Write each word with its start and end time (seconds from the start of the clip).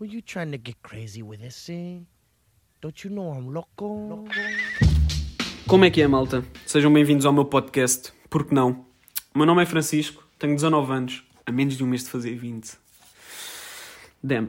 Were 0.00 0.12
you 0.12 0.22
trying 0.22 0.50
to 0.50 0.58
get 0.58 0.82
crazy 0.82 1.22
with 1.22 1.38
this? 1.38 1.70
Don't 2.80 3.04
you 3.04 3.14
know 3.14 3.32
I'm 3.32 3.52
loco? 3.52 4.24
Como 5.68 5.84
é 5.84 5.90
que 5.90 6.02
é, 6.02 6.08
malta? 6.08 6.44
Sejam 6.66 6.92
bem-vindos 6.92 7.24
ao 7.24 7.32
meu 7.32 7.44
podcast. 7.44 8.12
Por 8.28 8.44
que 8.44 8.52
não? 8.52 8.84
O 9.32 9.38
meu 9.38 9.46
nome 9.46 9.62
é 9.62 9.66
Francisco, 9.66 10.26
tenho 10.36 10.56
19 10.56 10.92
anos, 10.92 11.24
a 11.46 11.52
menos 11.52 11.76
de 11.76 11.84
um 11.84 11.86
mês 11.86 12.02
de 12.02 12.10
fazer 12.10 12.34
20. 12.34 12.76
Damn. 14.20 14.46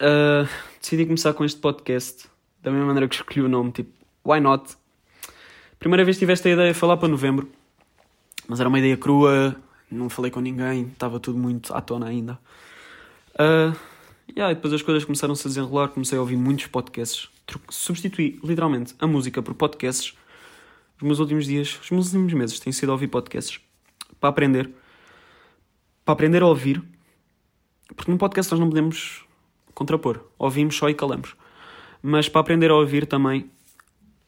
Uh, 0.00 0.48
decidi 0.80 1.06
começar 1.06 1.32
com 1.32 1.44
este 1.44 1.60
podcast 1.60 2.28
da 2.60 2.72
mesma 2.72 2.86
maneira 2.86 3.06
que 3.06 3.14
escolhi 3.14 3.42
o 3.42 3.48
nome, 3.48 3.70
tipo, 3.70 3.92
why 4.24 4.40
not? 4.40 4.76
Primeira 5.78 6.04
vez 6.04 6.18
tive 6.18 6.32
esta 6.32 6.50
ideia 6.50 6.72
de 6.72 6.78
falar 6.78 6.96
para 6.96 7.06
novembro, 7.06 7.48
mas 8.48 8.58
era 8.58 8.68
uma 8.68 8.80
ideia 8.80 8.96
crua, 8.96 9.54
não 9.88 10.10
falei 10.10 10.32
com 10.32 10.40
ninguém, 10.40 10.88
estava 10.88 11.20
tudo 11.20 11.38
muito 11.38 11.72
à 11.72 11.80
tona 11.80 12.06
ainda. 12.06 12.36
Uh, 13.34 13.78
yeah, 14.36 14.52
e 14.52 14.54
depois 14.54 14.72
as 14.72 14.82
coisas 14.82 15.04
começaram-se 15.04 15.46
a 15.46 15.48
desenrolar, 15.48 15.88
comecei 15.88 16.18
a 16.18 16.20
ouvir 16.20 16.36
muitos 16.36 16.66
podcasts. 16.66 17.28
Substituí 17.68 18.38
literalmente 18.42 18.94
a 18.98 19.06
música 19.06 19.42
por 19.42 19.54
podcasts. 19.54 20.14
Os 20.96 21.02
meus 21.02 21.18
últimos 21.18 21.46
dias, 21.46 21.78
os 21.82 21.90
meus 21.90 22.06
últimos 22.06 22.32
meses 22.32 22.60
têm 22.60 22.72
sido 22.72 22.90
a 22.90 22.92
ouvir 22.92 23.08
podcasts 23.08 23.60
para 24.20 24.30
aprender, 24.30 24.70
para 26.04 26.12
aprender 26.12 26.42
a 26.42 26.46
ouvir, 26.46 26.82
porque 27.94 28.10
num 28.10 28.18
podcast 28.18 28.50
nós 28.52 28.60
não 28.60 28.68
podemos 28.68 29.24
contrapor, 29.74 30.20
ouvimos 30.38 30.76
só 30.76 30.88
e 30.88 30.94
calamos. 30.94 31.36
Mas 32.02 32.28
para 32.28 32.40
aprender 32.40 32.70
a 32.70 32.74
ouvir 32.74 33.06
também 33.06 33.48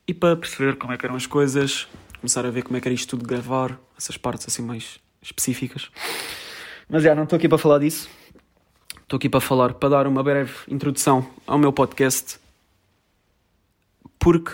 e 0.07 0.15
para 0.15 0.37
perceber 0.37 0.77
como 0.77 0.93
é 0.93 0.97
que 0.97 1.05
eram 1.05 1.17
as 1.17 1.27
coisas, 1.27 1.89
começar 2.21 2.47
a 2.47 2.51
ver 2.51 2.63
como 2.63 2.77
é 2.77 2.81
que 2.81 2.89
era 2.89 2.95
isto 2.95 3.11
tudo 3.11 3.23
de 3.23 3.29
gravar, 3.29 3.79
essas 3.99 4.17
partes 4.17 4.47
assim 4.47 4.63
mais 4.63 5.01
específicas. 5.21 5.91
Mas 6.89 7.03
já, 7.03 7.15
não 7.15 7.25
estou 7.25 7.37
aqui 7.37 7.49
para 7.49 7.59
falar 7.59 7.79
disso. 7.79 8.09
Estou 9.11 9.19
aqui 9.19 9.29
para 9.29 9.41
falar, 9.41 9.75
para 9.75 9.89
dar 9.89 10.07
uma 10.07 10.23
breve 10.23 10.53
introdução 10.69 11.29
ao 11.45 11.59
meu 11.59 11.73
podcast, 11.73 12.39
porque 14.21 14.53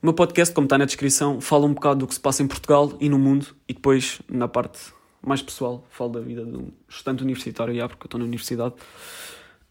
o 0.00 0.06
meu 0.06 0.14
podcast, 0.14 0.54
como 0.54 0.64
está 0.64 0.78
na 0.78 0.86
descrição, 0.86 1.38
fala 1.38 1.66
um 1.66 1.74
bocado 1.74 2.00
do 2.00 2.06
que 2.06 2.14
se 2.14 2.20
passa 2.20 2.42
em 2.42 2.46
Portugal 2.46 2.96
e 2.98 3.10
no 3.10 3.18
mundo, 3.18 3.48
e 3.68 3.74
depois, 3.74 4.22
na 4.26 4.48
parte 4.48 4.80
mais 5.20 5.42
pessoal, 5.42 5.86
falo 5.90 6.12
da 6.12 6.20
vida 6.20 6.46
de 6.46 6.56
um 6.56 6.70
estudante 6.88 7.22
universitário, 7.22 7.74
já, 7.74 7.86
porque 7.86 8.04
eu 8.04 8.06
estou 8.06 8.18
na 8.18 8.24
universidade. 8.24 8.74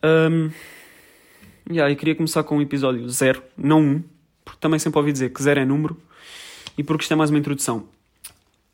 Um, 0.06 0.52
yeah, 1.68 1.92
e 1.92 1.96
queria 1.96 2.14
começar 2.14 2.44
com 2.44 2.58
um 2.58 2.62
episódio 2.62 3.10
zero, 3.10 3.42
não 3.58 3.82
um, 3.82 4.04
porque 4.46 4.60
também 4.60 4.78
sempre 4.78 5.00
ouvi 5.00 5.12
dizer 5.12 5.34
que 5.34 5.42
zero 5.42 5.60
é 5.60 5.66
número, 5.66 5.98
e 6.78 6.84
porque 6.84 7.02
isto 7.02 7.14
é 7.14 7.16
mais 7.16 7.32
uma 7.32 7.40
introdução. 7.40 7.88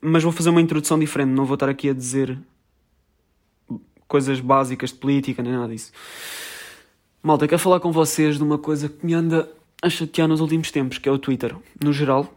Mas 0.01 0.21
vou 0.21 0.33
fazer 0.33 0.49
uma 0.49 0.59
introdução 0.59 0.99
diferente, 0.99 1.29
não 1.29 1.45
vou 1.45 1.53
estar 1.53 1.69
aqui 1.69 1.89
a 1.89 1.93
dizer 1.93 2.37
coisas 4.07 4.39
básicas 4.39 4.91
de 4.91 4.97
política, 4.97 5.43
nem 5.43 5.53
nada 5.53 5.73
disso. 5.73 5.91
Malta, 7.21 7.47
quero 7.47 7.59
falar 7.59 7.79
com 7.79 7.91
vocês 7.91 8.37
de 8.37 8.43
uma 8.43 8.57
coisa 8.57 8.89
que 8.89 9.05
me 9.05 9.13
anda 9.13 9.51
a 9.81 9.89
chatear 9.89 10.27
nos 10.27 10.39
últimos 10.39 10.71
tempos, 10.71 10.97
que 10.97 11.09
é 11.09 11.11
o 11.11 11.19
Twitter. 11.19 11.55
No 11.83 11.91
geral, 11.91 12.33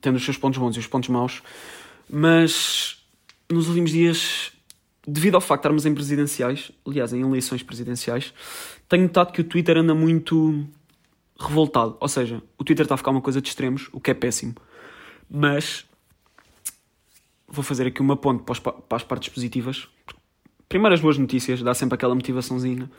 tendo 0.00 0.16
os 0.16 0.24
seus 0.24 0.36
pontos 0.36 0.58
bons 0.58 0.76
e 0.76 0.78
os 0.78 0.86
pontos 0.86 1.08
maus, 1.08 1.42
mas 2.10 3.02
nos 3.50 3.68
últimos 3.68 3.90
dias, 3.90 4.52
devido 5.06 5.36
ao 5.36 5.40
facto 5.40 5.62
de 5.62 5.66
estarmos 5.66 5.86
em 5.86 5.94
presidenciais, 5.94 6.72
aliás, 6.86 7.12
em 7.12 7.20
eleições 7.20 7.62
presidenciais, 7.62 8.34
tenho 8.88 9.04
notado 9.04 9.32
que 9.32 9.40
o 9.40 9.44
Twitter 9.44 9.78
anda 9.78 9.94
muito 9.94 10.66
revoltado. 11.38 11.96
Ou 12.00 12.08
seja, 12.08 12.42
o 12.58 12.64
Twitter 12.64 12.84
está 12.84 12.94
a 12.94 12.98
ficar 12.98 13.10
uma 13.10 13.20
coisa 13.20 13.40
de 13.40 13.48
extremos, 13.48 13.88
o 13.92 14.00
que 14.00 14.10
é 14.10 14.14
péssimo. 14.14 14.54
Mas 15.30 15.84
vou 17.48 17.62
fazer 17.62 17.86
aqui 17.86 18.00
uma 18.00 18.16
ponte 18.16 18.42
para, 18.42 18.96
as 18.96 19.02
partes 19.02 19.28
positivas. 19.28 19.88
Primeiro, 20.68 20.94
as 20.94 21.00
boas 21.00 21.18
notícias, 21.18 21.62
dá 21.62 21.74
sempre 21.74 21.94
aquela 21.94 22.14
motivaçãozinha. 22.14 22.90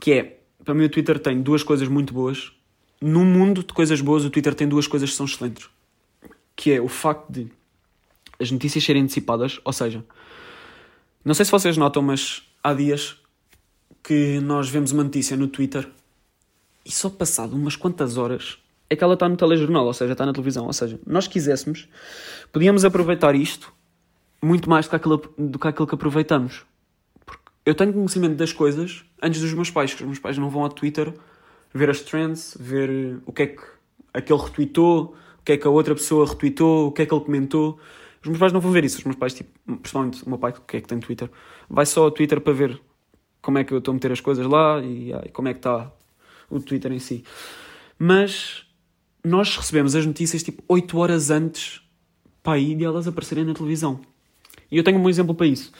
Que 0.00 0.12
é, 0.12 0.40
para 0.64 0.74
mim, 0.74 0.84
o 0.84 0.88
Twitter 0.88 1.18
tem 1.18 1.40
duas 1.40 1.62
coisas 1.62 1.88
muito 1.88 2.12
boas. 2.12 2.52
No 3.00 3.24
mundo 3.24 3.62
de 3.62 3.72
coisas 3.72 4.00
boas, 4.00 4.24
o 4.24 4.30
Twitter 4.30 4.54
tem 4.54 4.68
duas 4.68 4.86
coisas 4.86 5.10
que 5.10 5.16
são 5.16 5.26
excelentes. 5.26 5.68
Que 6.54 6.72
é 6.72 6.80
o 6.80 6.88
facto 6.88 7.30
de 7.30 7.48
as 8.40 8.50
notícias 8.50 8.84
serem 8.84 9.02
antecipadas, 9.02 9.60
ou 9.64 9.72
seja, 9.72 10.04
não 11.24 11.34
sei 11.34 11.44
se 11.44 11.50
vocês 11.50 11.76
notam, 11.76 12.02
mas 12.02 12.42
há 12.62 12.72
dias 12.72 13.16
que 14.02 14.40
nós 14.40 14.68
vemos 14.68 14.92
uma 14.92 15.02
notícia 15.04 15.36
no 15.36 15.48
Twitter 15.48 15.90
e 16.84 16.90
só 16.90 17.10
passado 17.10 17.54
umas 17.54 17.76
quantas 17.76 18.16
horas 18.16 18.58
é 18.88 18.96
que 18.96 19.04
ela 19.04 19.14
está 19.14 19.28
no 19.28 19.36
telejornal, 19.36 19.84
ou 19.84 19.92
seja, 19.92 20.12
está 20.12 20.24
na 20.24 20.32
televisão. 20.32 20.66
Ou 20.66 20.72
seja, 20.72 20.98
nós 21.06 21.28
quiséssemos, 21.28 21.88
podíamos 22.52 22.84
aproveitar 22.84 23.34
isto 23.34 23.72
muito 24.40 24.70
mais 24.70 24.86
do 24.86 24.90
que 24.90 24.96
aquilo, 24.96 25.34
do 25.36 25.58
que 25.58 25.68
aquilo 25.68 25.86
que 25.86 25.94
aproveitamos. 25.94 26.64
Eu 27.68 27.74
tenho 27.74 27.92
conhecimento 27.92 28.34
das 28.34 28.50
coisas 28.50 29.04
antes 29.22 29.42
dos 29.42 29.52
meus 29.52 29.70
pais, 29.70 29.92
que 29.92 30.00
os 30.00 30.06
meus 30.06 30.18
pais 30.18 30.38
não 30.38 30.48
vão 30.48 30.62
ao 30.62 30.70
Twitter 30.70 31.12
ver 31.74 31.90
as 31.90 32.00
trends, 32.00 32.56
ver 32.58 32.88
eh, 32.88 33.16
o 33.26 33.30
que 33.30 33.42
é 33.42 33.46
que 33.48 33.62
aquele 34.14 34.40
retweetou, 34.40 35.14
o 35.38 35.42
que 35.44 35.52
é 35.52 35.58
que 35.58 35.66
a 35.66 35.70
outra 35.70 35.94
pessoa 35.94 36.26
retweetou, 36.26 36.86
o 36.86 36.92
que 36.92 37.02
é 37.02 37.04
que 37.04 37.12
ele 37.12 37.22
comentou. 37.22 37.78
Os 38.22 38.28
meus 38.28 38.38
pais 38.38 38.54
não 38.54 38.60
vão 38.62 38.72
ver 38.72 38.86
isso. 38.86 38.96
Os 38.96 39.04
meus 39.04 39.16
pais, 39.16 39.34
tipo, 39.34 39.50
principalmente 39.66 40.24
o 40.24 40.30
meu 40.30 40.38
pai, 40.38 40.54
que 40.66 40.78
é 40.78 40.80
que 40.80 40.88
tem 40.88 40.98
Twitter, 40.98 41.30
vai 41.68 41.84
só 41.84 42.04
ao 42.04 42.10
Twitter 42.10 42.40
para 42.40 42.54
ver 42.54 42.80
como 43.42 43.58
é 43.58 43.64
que 43.64 43.74
eu 43.74 43.80
estou 43.80 43.92
a 43.92 43.94
meter 43.96 44.12
as 44.12 44.20
coisas 44.22 44.46
lá 44.46 44.80
e, 44.82 45.12
ah, 45.12 45.24
e 45.26 45.28
como 45.28 45.48
é 45.48 45.52
que 45.52 45.58
está 45.58 45.92
o 46.48 46.60
Twitter 46.60 46.90
em 46.90 46.98
si. 46.98 47.22
Mas 47.98 48.64
nós 49.22 49.54
recebemos 49.54 49.94
as 49.94 50.06
notícias 50.06 50.42
tipo 50.42 50.62
8 50.66 50.96
horas 50.96 51.30
antes 51.30 51.82
para 52.42 52.54
aí 52.54 52.74
de 52.74 52.82
elas 52.82 53.06
aparecerem 53.06 53.44
na 53.44 53.52
televisão. 53.52 54.00
E 54.72 54.78
eu 54.78 54.82
tenho 54.82 54.98
um 54.98 55.02
bom 55.02 55.10
exemplo 55.10 55.34
para 55.34 55.46
isso. 55.46 55.70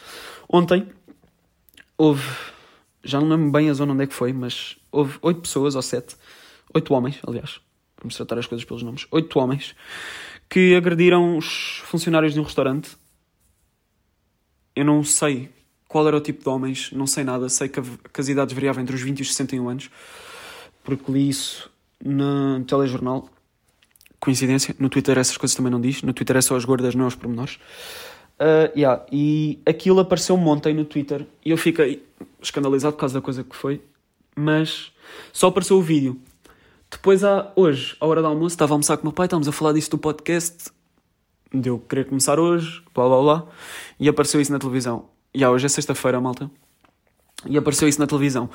Ontem 0.50 0.87
houve, 1.98 2.25
já 3.03 3.20
não 3.20 3.28
lembro 3.28 3.50
bem 3.50 3.69
a 3.69 3.75
zona 3.75 3.92
onde 3.92 4.04
é 4.04 4.06
que 4.06 4.14
foi, 4.14 4.32
mas 4.32 4.78
houve 4.91 5.19
8 5.20 5.41
pessoas 5.41 5.75
ou 5.75 5.82
7, 5.82 6.16
8 6.72 6.94
homens, 6.94 7.19
aliás, 7.26 7.60
vamos 8.00 8.14
tratar 8.16 8.38
as 8.38 8.47
coisas 8.47 8.64
pelos 8.64 8.82
nomes, 8.82 9.06
8 9.10 9.38
homens 9.38 9.75
que 10.48 10.75
agrediram 10.75 11.36
os 11.36 11.82
funcionários 11.84 12.32
de 12.32 12.41
um 12.41 12.42
restaurante. 12.42 12.97
Eu 14.75 14.84
não 14.84 15.04
sei 15.04 15.50
qual 15.86 16.06
era 16.06 16.16
o 16.16 16.20
tipo 16.20 16.42
de 16.42 16.48
homens, 16.48 16.91
não 16.92 17.06
sei 17.06 17.25
nada, 17.25 17.48
sei 17.48 17.69
que, 17.69 17.81
que 17.82 18.20
as 18.20 18.28
idades 18.28 18.54
variavam 18.54 18.82
entre 18.82 18.94
os 18.94 19.03
20 19.03 19.19
e 19.19 19.22
os 19.22 19.34
61 19.34 19.69
anos, 19.69 19.91
porque 20.84 21.10
li 21.10 21.28
isso 21.28 21.70
no 22.03 22.65
telejornal. 22.65 23.28
Coincidência, 24.20 24.75
no 24.78 24.88
Twitter 24.88 25.19
essas 25.19 25.36
coisas 25.36 25.54
também 25.54 25.70
não 25.70 25.80
diz, 25.80 26.03
no 26.03 26.12
Twitter 26.12 26.36
é 26.36 26.41
só 26.41 26.56
as 26.56 26.65
gordas, 26.65 26.94
não 26.94 27.04
é 27.04 27.09
os 27.09 27.15
pormenores. 27.15 27.59
Uh, 28.41 28.71
yeah, 28.76 29.04
e 29.10 29.59
aquilo 29.66 29.99
apareceu-me 29.99 30.44
ontem 30.44 30.72
no 30.72 30.84
Twitter 30.84 31.26
e 31.44 31.50
eu 31.50 31.56
fiquei 31.56 32.06
escandalizado 32.41 32.94
por 32.94 33.00
causa 33.00 33.15
da 33.15 33.21
coisa 33.21 33.43
que 33.43 33.56
foi, 33.56 33.82
mas 34.37 34.93
só 35.32 35.49
apareceu 35.49 35.76
o 35.76 35.82
vídeo. 35.82 36.21
Depois, 36.88 37.25
há, 37.25 37.53
hoje, 37.56 37.97
à 38.00 38.06
hora 38.06 38.22
do 38.22 38.28
almoço, 38.28 38.54
estava 38.54 38.72
a 38.72 38.75
almoçar 38.75 38.97
com 38.97 39.03
o 39.03 39.06
meu 39.06 39.12
pai, 39.12 39.27
estávamos 39.27 39.48
a 39.48 39.53
falar 39.53 39.72
disso 39.72 39.91
do 39.91 39.98
podcast, 39.98 40.71
deu 41.53 41.81
querer 41.81 42.04
começar 42.04 42.38
hoje, 42.38 42.81
blá 42.94 43.09
blá 43.09 43.21
blá, 43.21 43.47
e 43.98 44.09
apareceu 44.09 44.41
isso 44.41 44.53
na 44.53 44.59
televisão. 44.60 45.09
E 45.34 45.38
yeah, 45.38 45.53
hoje 45.53 45.66
é 45.66 45.69
sexta-feira, 45.69 46.21
malta, 46.21 46.48
e 47.44 47.59
apareceu 47.59 47.88
isso 47.88 48.00
na 48.00 48.06
televisão. 48.06 48.48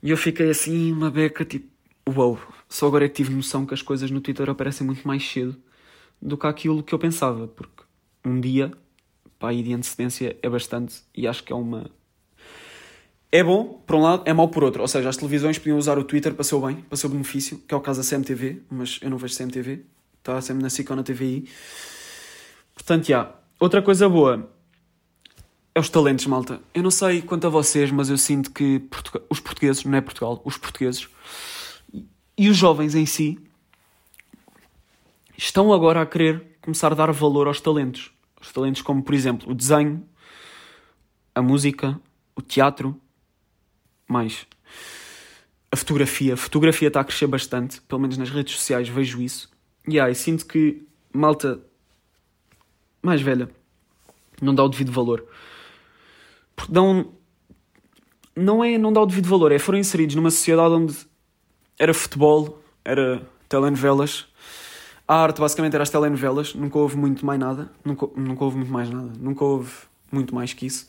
E 0.00 0.10
eu 0.10 0.16
fiquei 0.16 0.48
assim, 0.48 0.92
uma 0.92 1.10
beca, 1.10 1.44
tipo, 1.44 1.68
uau, 2.08 2.38
só 2.68 2.86
agora 2.86 3.04
é 3.04 3.08
que 3.08 3.16
tive 3.16 3.34
noção 3.34 3.66
que 3.66 3.74
as 3.74 3.82
coisas 3.82 4.12
no 4.12 4.20
Twitter 4.20 4.48
aparecem 4.48 4.86
muito 4.86 5.06
mais 5.06 5.28
cedo 5.28 5.56
do 6.22 6.38
que 6.38 6.46
aquilo 6.46 6.82
que 6.82 6.94
eu 6.94 6.98
pensava, 6.98 7.48
porque 7.48 7.85
um 8.26 8.40
dia, 8.40 8.72
pá, 9.38 9.50
aí 9.50 9.62
de 9.62 9.72
antecedência 9.72 10.36
é 10.42 10.48
bastante, 10.48 10.96
e 11.14 11.26
acho 11.26 11.44
que 11.44 11.52
é 11.52 11.56
uma. 11.56 11.90
É 13.30 13.42
bom, 13.42 13.82
por 13.86 13.96
um 13.96 14.02
lado, 14.02 14.22
é 14.24 14.32
mau 14.32 14.48
por 14.48 14.64
outro. 14.64 14.82
Ou 14.82 14.88
seja, 14.88 15.08
as 15.08 15.16
televisões 15.16 15.58
podiam 15.58 15.76
usar 15.78 15.98
o 15.98 16.04
Twitter 16.04 16.34
para 16.34 16.44
seu 16.44 16.60
bem, 16.60 16.76
para 16.76 16.96
seu 16.96 17.08
benefício, 17.10 17.58
que 17.66 17.74
é 17.74 17.76
o 17.76 17.80
caso 17.80 18.00
da 18.02 18.08
CMTV, 18.08 18.62
mas 18.70 18.98
eu 19.02 19.10
não 19.10 19.18
vejo 19.18 19.36
CMTV, 19.36 19.84
está 20.18 20.40
sempre 20.40 20.62
na 20.62 20.70
SIC 20.70 20.88
ou 20.90 20.96
na 20.96 21.02
TVI. 21.02 21.48
Portanto, 22.74 23.06
já. 23.06 23.34
Outra 23.58 23.80
coisa 23.82 24.08
boa 24.08 24.50
é 25.74 25.80
os 25.80 25.88
talentos, 25.88 26.26
malta. 26.26 26.60
Eu 26.74 26.82
não 26.82 26.90
sei 26.90 27.22
quanto 27.22 27.46
a 27.46 27.50
vocês, 27.50 27.90
mas 27.90 28.10
eu 28.10 28.18
sinto 28.18 28.50
que 28.50 28.78
Portuga- 28.80 29.22
os 29.30 29.40
portugueses, 29.40 29.84
não 29.84 29.96
é 29.96 30.00
Portugal, 30.00 30.40
os 30.44 30.56
portugueses 30.56 31.08
e 32.38 32.48
os 32.48 32.56
jovens 32.56 32.94
em 32.94 33.06
si 33.06 33.38
estão 35.36 35.72
agora 35.72 36.00
a 36.02 36.06
querer 36.06 36.56
começar 36.62 36.92
a 36.92 36.94
dar 36.94 37.10
valor 37.12 37.46
aos 37.46 37.60
talentos. 37.60 38.12
Os 38.40 38.52
talentos 38.52 38.82
como, 38.82 39.02
por 39.02 39.14
exemplo, 39.14 39.50
o 39.50 39.54
desenho, 39.54 40.06
a 41.34 41.42
música, 41.42 42.00
o 42.34 42.42
teatro, 42.42 43.00
mais 44.08 44.46
a 45.70 45.76
fotografia. 45.76 46.34
A 46.34 46.36
fotografia 46.36 46.88
está 46.88 47.00
a 47.00 47.04
crescer 47.04 47.26
bastante, 47.26 47.80
pelo 47.82 48.00
menos 48.00 48.16
nas 48.16 48.30
redes 48.30 48.56
sociais 48.56 48.88
vejo 48.88 49.20
isso. 49.20 49.50
E 49.86 50.00
aí 50.00 50.14
sinto 50.14 50.46
que 50.46 50.86
malta 51.12 51.60
mais 53.02 53.20
velha 53.20 53.48
não 54.40 54.54
dá 54.54 54.64
o 54.64 54.68
devido 54.68 54.92
valor. 54.92 55.24
Porque 56.54 56.72
dão. 56.72 57.12
Não 58.34 58.62
é 58.62 58.76
não 58.76 58.92
dá 58.92 59.00
o 59.00 59.06
devido 59.06 59.28
valor, 59.28 59.50
é 59.50 59.58
foram 59.58 59.78
inseridos 59.78 60.14
numa 60.14 60.30
sociedade 60.30 60.74
onde 60.74 60.94
era 61.78 61.94
futebol, 61.94 62.62
era 62.84 63.26
telenovelas, 63.48 64.26
a 65.08 65.14
arte 65.14 65.40
basicamente 65.40 65.74
era 65.74 65.82
as 65.82 65.90
telenovelas, 65.90 66.54
nunca 66.54 66.78
houve 66.78 66.96
muito 66.96 67.24
mais 67.24 67.38
nada, 67.38 67.70
nunca, 67.84 68.08
nunca 68.16 68.44
houve 68.44 68.56
muito 68.56 68.72
mais 68.72 68.90
nada, 68.90 69.12
nunca 69.18 69.44
houve 69.44 69.72
muito 70.10 70.34
mais 70.34 70.52
que 70.52 70.66
isso 70.66 70.86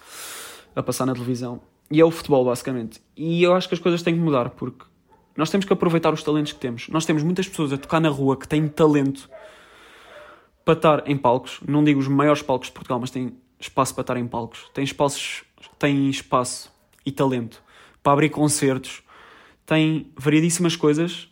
a 0.76 0.82
passar 0.82 1.06
na 1.06 1.14
televisão. 1.14 1.62
E 1.90 2.02
é 2.02 2.06
o 2.06 2.12
futebol, 2.12 2.44
basicamente. 2.46 3.02
E 3.16 3.42
eu 3.44 3.54
acho 3.54 3.68
que 3.68 3.76
as 3.76 3.80
coisas 3.80 4.02
têm 4.02 4.14
que 4.14 4.20
mudar, 4.20 4.50
porque 4.52 4.86
nós 5.36 5.50
temos 5.50 5.66
que 5.66 5.72
aproveitar 5.72 6.14
os 6.14 6.24
talentos 6.24 6.52
que 6.52 6.60
temos. 6.60 6.90
Nós 6.90 7.06
temos 7.06 7.24
muitas 7.24 7.48
pessoas 7.48 7.72
a 7.72 7.78
tocar 7.78 8.00
na 8.00 8.10
rua 8.10 8.36
que 8.36 8.48
têm 8.48 8.68
talento 8.68 9.30
para 10.66 10.74
estar 10.74 11.10
em 11.10 11.16
palcos. 11.16 11.60
Não 11.66 11.84
digo 11.84 12.00
os 12.00 12.08
maiores 12.08 12.42
palcos 12.42 12.68
de 12.68 12.74
Portugal, 12.74 13.00
mas 13.00 13.12
têm 13.12 13.38
espaço 13.60 13.94
para 13.94 14.02
estar 14.02 14.18
em 14.18 14.28
palcos. 14.28 14.70
Têm 14.74 14.84
espaços, 14.84 15.44
têm 15.80 16.10
espaço 16.10 16.72
e 17.06 17.12
talento 17.12 17.64
para 18.04 18.14
abrir 18.14 18.30
concertos. 18.30 19.02
Têm 19.66 20.12
variedíssimas 20.18 20.76
coisas, 20.76 21.30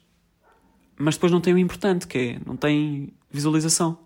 mas 0.97 1.15
depois 1.15 1.31
não 1.31 1.41
têm 1.41 1.53
o 1.53 1.57
importante, 1.57 2.07
que 2.07 2.17
é 2.17 2.39
não 2.45 2.55
têm 2.55 3.13
visualização. 3.29 3.97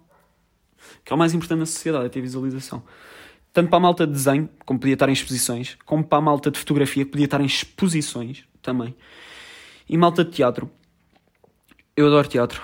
Que 1.03 1.13
é 1.13 1.15
o 1.15 1.19
mais 1.19 1.33
importante 1.33 1.59
na 1.59 1.65
sociedade, 1.65 2.05
é 2.05 2.09
ter 2.09 2.21
visualização. 2.21 2.83
Tanto 3.51 3.69
para 3.69 3.77
a 3.77 3.81
malta 3.81 4.07
de 4.07 4.13
desenho, 4.13 4.49
como 4.65 4.79
podia 4.79 4.93
estar 4.93 5.09
em 5.09 5.13
exposições, 5.13 5.77
como 5.85 6.03
para 6.03 6.17
a 6.19 6.21
malta 6.21 6.51
de 6.51 6.59
fotografia, 6.59 7.03
que 7.03 7.11
podia 7.11 7.25
estar 7.25 7.41
em 7.41 7.45
exposições 7.45 8.43
também 8.61 8.95
e 9.89 9.97
malta 9.97 10.23
de 10.23 10.31
teatro. 10.31 10.69
Eu 11.97 12.07
adoro 12.07 12.27
teatro. 12.27 12.61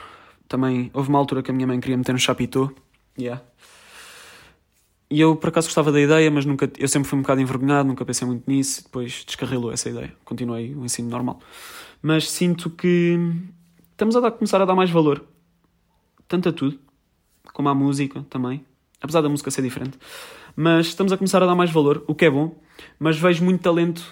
Também 0.48 0.92
houve 0.94 1.10
uma 1.10 1.18
altura 1.18 1.42
que 1.42 1.50
a 1.50 1.54
minha 1.54 1.66
mãe 1.66 1.80
queria 1.80 1.98
meter 1.98 2.14
no 2.14 2.20
chapitô. 2.20 2.72
Yeah. 3.18 3.42
E 5.10 5.20
eu 5.20 5.36
por 5.36 5.50
acaso 5.50 5.68
gostava 5.68 5.92
da 5.92 6.00
ideia, 6.00 6.30
mas 6.30 6.46
nunca, 6.46 6.72
eu 6.78 6.88
sempre 6.88 7.10
fui 7.10 7.18
um 7.18 7.22
bocado 7.24 7.42
envergonhado, 7.42 7.88
nunca 7.88 8.06
pensei 8.06 8.28
muito 8.28 8.50
nisso, 8.50 8.84
depois 8.84 9.24
descarrilou 9.26 9.72
essa 9.72 9.90
ideia. 9.90 10.14
Continuei 10.24 10.76
o 10.76 10.86
ensino 10.86 11.10
normal. 11.10 11.40
Mas 12.02 12.30
sinto 12.30 12.70
que 12.70 13.20
estamos 13.96 14.16
a 14.16 14.20
dar, 14.20 14.32
começar 14.32 14.62
a 14.62 14.66
dar 14.66 14.76
mais 14.76 14.92
valor, 14.92 15.26
tanto 16.28 16.50
a 16.50 16.52
tudo, 16.52 16.78
como 17.54 17.70
à 17.70 17.74
música 17.74 18.26
também, 18.30 18.66
apesar 19.02 19.22
da 19.22 19.30
música 19.30 19.50
ser 19.50 19.62
diferente. 19.62 19.98
Mas 20.54 20.88
estamos 20.88 21.14
a 21.14 21.18
começar 21.18 21.42
a 21.42 21.46
dar 21.46 21.56
mais 21.56 21.72
valor, 21.72 22.04
o 22.06 22.14
que 22.14 22.26
é 22.26 22.30
bom, 22.30 22.60
mas 23.00 23.18
vejo 23.18 23.44
muito 23.44 23.62
talento 23.62 24.04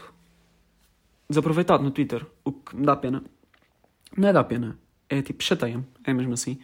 desaproveitado 1.29 1.83
no 1.83 1.91
Twitter, 1.91 2.25
o 2.45 2.53
que 2.53 2.75
me 2.75 2.85
dá 2.85 2.95
pena. 2.95 3.23
Não 4.15 4.29
é 4.29 4.33
dá 4.33 4.43
pena, 4.43 4.79
é 5.09 5.21
tipo, 5.21 5.43
chateia-me, 5.43 5.85
é 6.05 6.13
mesmo 6.13 6.33
assim. 6.33 6.59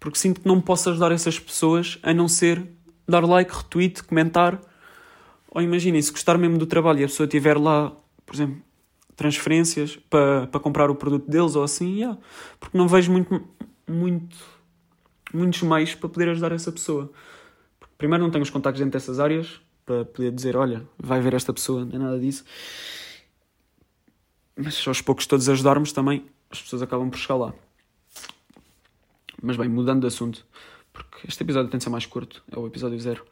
Porque 0.00 0.18
sinto 0.18 0.40
que 0.40 0.48
não 0.48 0.60
posso 0.60 0.88
ajudar 0.88 1.12
essas 1.12 1.38
pessoas 1.38 1.98
a 2.02 2.14
não 2.14 2.28
ser 2.28 2.66
dar 3.06 3.26
like, 3.26 3.54
retweet, 3.54 4.02
comentar. 4.04 4.58
Ou 5.50 5.60
imaginem, 5.60 6.00
se 6.00 6.10
gostar 6.10 6.38
mesmo 6.38 6.56
do 6.56 6.66
trabalho 6.66 7.00
e 7.00 7.04
a 7.04 7.08
pessoa 7.08 7.26
tiver 7.26 7.58
lá, 7.58 7.92
por 8.24 8.34
exemplo, 8.34 8.62
transferências 9.16 9.96
para, 10.10 10.46
para 10.46 10.60
comprar 10.60 10.90
o 10.90 10.94
produto 10.94 11.30
deles 11.30 11.54
ou 11.54 11.62
assim, 11.62 11.96
yeah. 11.96 12.18
porque 12.58 12.76
não 12.76 12.88
vejo 12.88 13.12
muito, 13.12 13.42
muito, 13.88 14.36
muitos 15.32 15.62
meios 15.62 15.94
para 15.94 16.08
poder 16.08 16.28
ajudar 16.30 16.52
essa 16.52 16.72
pessoa. 16.72 17.10
Porque 17.78 17.94
primeiro 17.96 18.24
não 18.24 18.30
tenho 18.30 18.42
os 18.42 18.50
contactos 18.50 18.80
dentro 18.80 18.98
dessas 18.98 19.20
áreas 19.20 19.60
para 19.86 20.04
poder 20.04 20.32
dizer, 20.32 20.56
olha, 20.56 20.86
vai 20.98 21.20
ver 21.20 21.34
esta 21.34 21.52
pessoa, 21.52 21.84
não 21.84 21.96
é 21.96 21.98
nada 21.98 22.18
disso 22.18 22.44
mas 24.56 24.86
aos 24.86 25.00
poucos 25.00 25.26
todos 25.26 25.48
ajudarmos 25.48 25.92
também, 25.92 26.24
as 26.50 26.62
pessoas 26.62 26.82
acabam 26.82 27.10
por 27.10 27.18
chegar 27.18 27.36
lá. 27.36 27.54
Mas 29.42 29.56
bem, 29.56 29.68
mudando 29.68 30.02
de 30.02 30.06
assunto, 30.06 30.46
porque 30.92 31.26
este 31.26 31.42
episódio 31.42 31.70
tem 31.70 31.78
de 31.78 31.84
ser 31.84 31.90
mais 31.90 32.06
curto, 32.06 32.42
é 32.50 32.58
o 32.58 32.66
episódio 32.66 32.98
zero. 32.98 33.24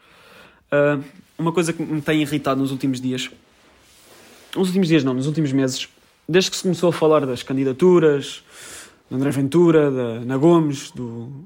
Uh, 0.66 1.02
uma 1.38 1.52
coisa 1.52 1.72
que 1.72 1.82
me 1.82 2.02
tem 2.02 2.22
irritado 2.22 2.60
nos 2.60 2.70
últimos 2.70 3.00
dias, 3.00 3.30
nos 4.56 4.68
últimos 4.68 4.88
dias 4.88 5.04
não, 5.04 5.14
nos 5.14 5.26
últimos 5.26 5.52
meses, 5.52 5.88
desde 6.28 6.50
que 6.50 6.56
se 6.56 6.62
começou 6.62 6.90
a 6.90 6.92
falar 6.92 7.24
das 7.26 7.42
candidaturas, 7.42 8.42
do 9.10 9.16
André 9.16 9.30
Ventura, 9.30 9.90
da 9.90 10.02
Ana 10.02 10.36
Gomes, 10.36 10.90
do, 10.90 11.44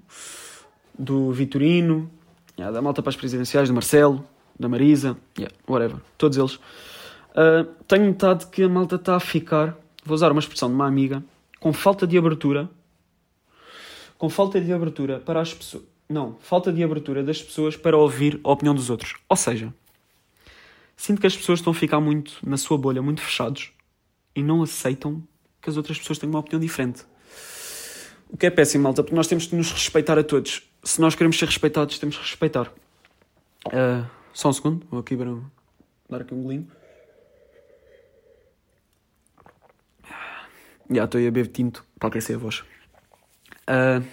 do 0.99 1.32
Vitorino, 1.32 2.11
yeah, 2.58 2.73
da 2.73 2.82
malta 2.82 3.03
para 3.03 3.11
as 3.11 3.17
presidenciais, 3.17 3.69
do 3.69 3.75
Marcelo, 3.75 4.25
da 4.58 4.69
Marisa, 4.69 5.17
yeah, 5.38 5.55
whatever, 5.69 5.97
todos 6.17 6.37
eles 6.38 6.58
Uh, 7.37 7.67
tenho 7.87 8.06
notado 8.06 8.50
que 8.50 8.62
a 8.62 8.69
malta 8.69 8.97
está 8.97 9.14
a 9.14 9.20
ficar, 9.20 9.76
vou 10.03 10.14
usar 10.14 10.32
uma 10.32 10.41
expressão 10.41 10.70
de 10.70 10.75
uma 10.75 10.87
amiga, 10.87 11.23
com 11.61 11.70
falta 11.70 12.06
de 12.06 12.17
abertura. 12.17 12.67
Com 14.17 14.31
falta 14.31 14.58
de 14.58 14.73
abertura 14.73 15.20
para 15.20 15.43
as 15.43 15.53
pessoas. 15.53 15.85
Não, 16.08 16.37
falta 16.41 16.73
de 16.73 16.82
abertura 16.82 17.23
das 17.23 17.43
pessoas 17.43 17.76
para 17.76 17.94
ouvir 17.94 18.41
a 18.43 18.50
opinião 18.50 18.75
dos 18.75 18.88
outros. 18.88 19.17
Ou 19.29 19.37
seja, 19.37 19.70
sinto 20.96 21.20
que 21.20 21.26
as 21.26 21.37
pessoas 21.37 21.58
estão 21.58 21.72
a 21.72 21.75
ficar 21.75 22.00
muito 22.00 22.38
na 22.44 22.56
sua 22.56 22.78
bolha, 22.78 23.02
muito 23.02 23.20
fechados 23.20 23.72
e 24.34 24.43
não 24.43 24.62
aceitam 24.62 25.22
que 25.60 25.69
as 25.70 25.76
outras 25.76 25.98
pessoas 25.98 26.19
tenham 26.19 26.32
uma 26.32 26.40
opinião 26.40 26.60
diferente. 26.60 27.04
O 28.28 28.37
que 28.37 28.46
é 28.46 28.50
péssimo, 28.50 28.84
malta, 28.84 29.02
porque 29.02 29.14
nós 29.14 29.28
temos 29.28 29.46
que 29.46 29.54
nos 29.54 29.70
respeitar 29.70 30.19
a 30.19 30.25
todos. 30.25 30.62
Se 30.82 31.00
nós 31.00 31.14
queremos 31.14 31.38
ser 31.38 31.46
respeitados, 31.46 31.98
temos 31.98 32.16
que 32.16 32.22
respeitar. 32.22 32.72
Uh, 33.66 34.06
só 34.32 34.48
um 34.48 34.52
segundo, 34.52 34.87
vou 34.90 35.00
aqui 35.00 35.16
para 35.16 35.37
dar 36.08 36.20
aqui 36.22 36.34
um 36.34 36.43
golinho. 36.43 36.70
Já 40.90 41.04
estou 41.04 41.20
a 41.20 41.25
beber 41.25 41.48
tinto 41.48 41.84
para 41.98 42.10
crescer 42.10 42.34
a 42.34 42.38
voz. 42.38 42.62
Uh, 43.69 44.04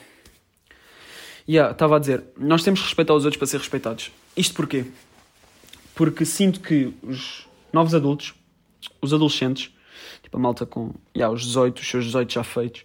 estava 1.47 1.97
a 1.97 2.00
dizer, 2.00 2.24
nós 2.38 2.63
temos 2.63 2.80
que 2.80 2.85
respeitar 2.88 3.13
os 3.13 3.25
outros 3.25 3.38
para 3.38 3.47
ser 3.47 3.57
respeitados. 3.57 4.12
Isto 4.35 4.56
porquê? 4.56 4.85
Porque 5.95 6.25
sinto 6.25 6.60
que 6.60 6.94
os 7.04 7.48
novos 7.72 7.94
adultos, 7.94 8.34
os 9.01 9.13
adolescentes, 9.13 9.72
tipo 10.22 10.38
a 10.38 10.40
malta 10.40 10.66
com 10.66 10.94
yeah, 11.16 11.34
os 11.34 11.45
18, 11.45 11.80
os 11.80 11.88
seus 11.88 12.06
18 12.06 12.34
já 12.34 12.44
feitos, 12.44 12.84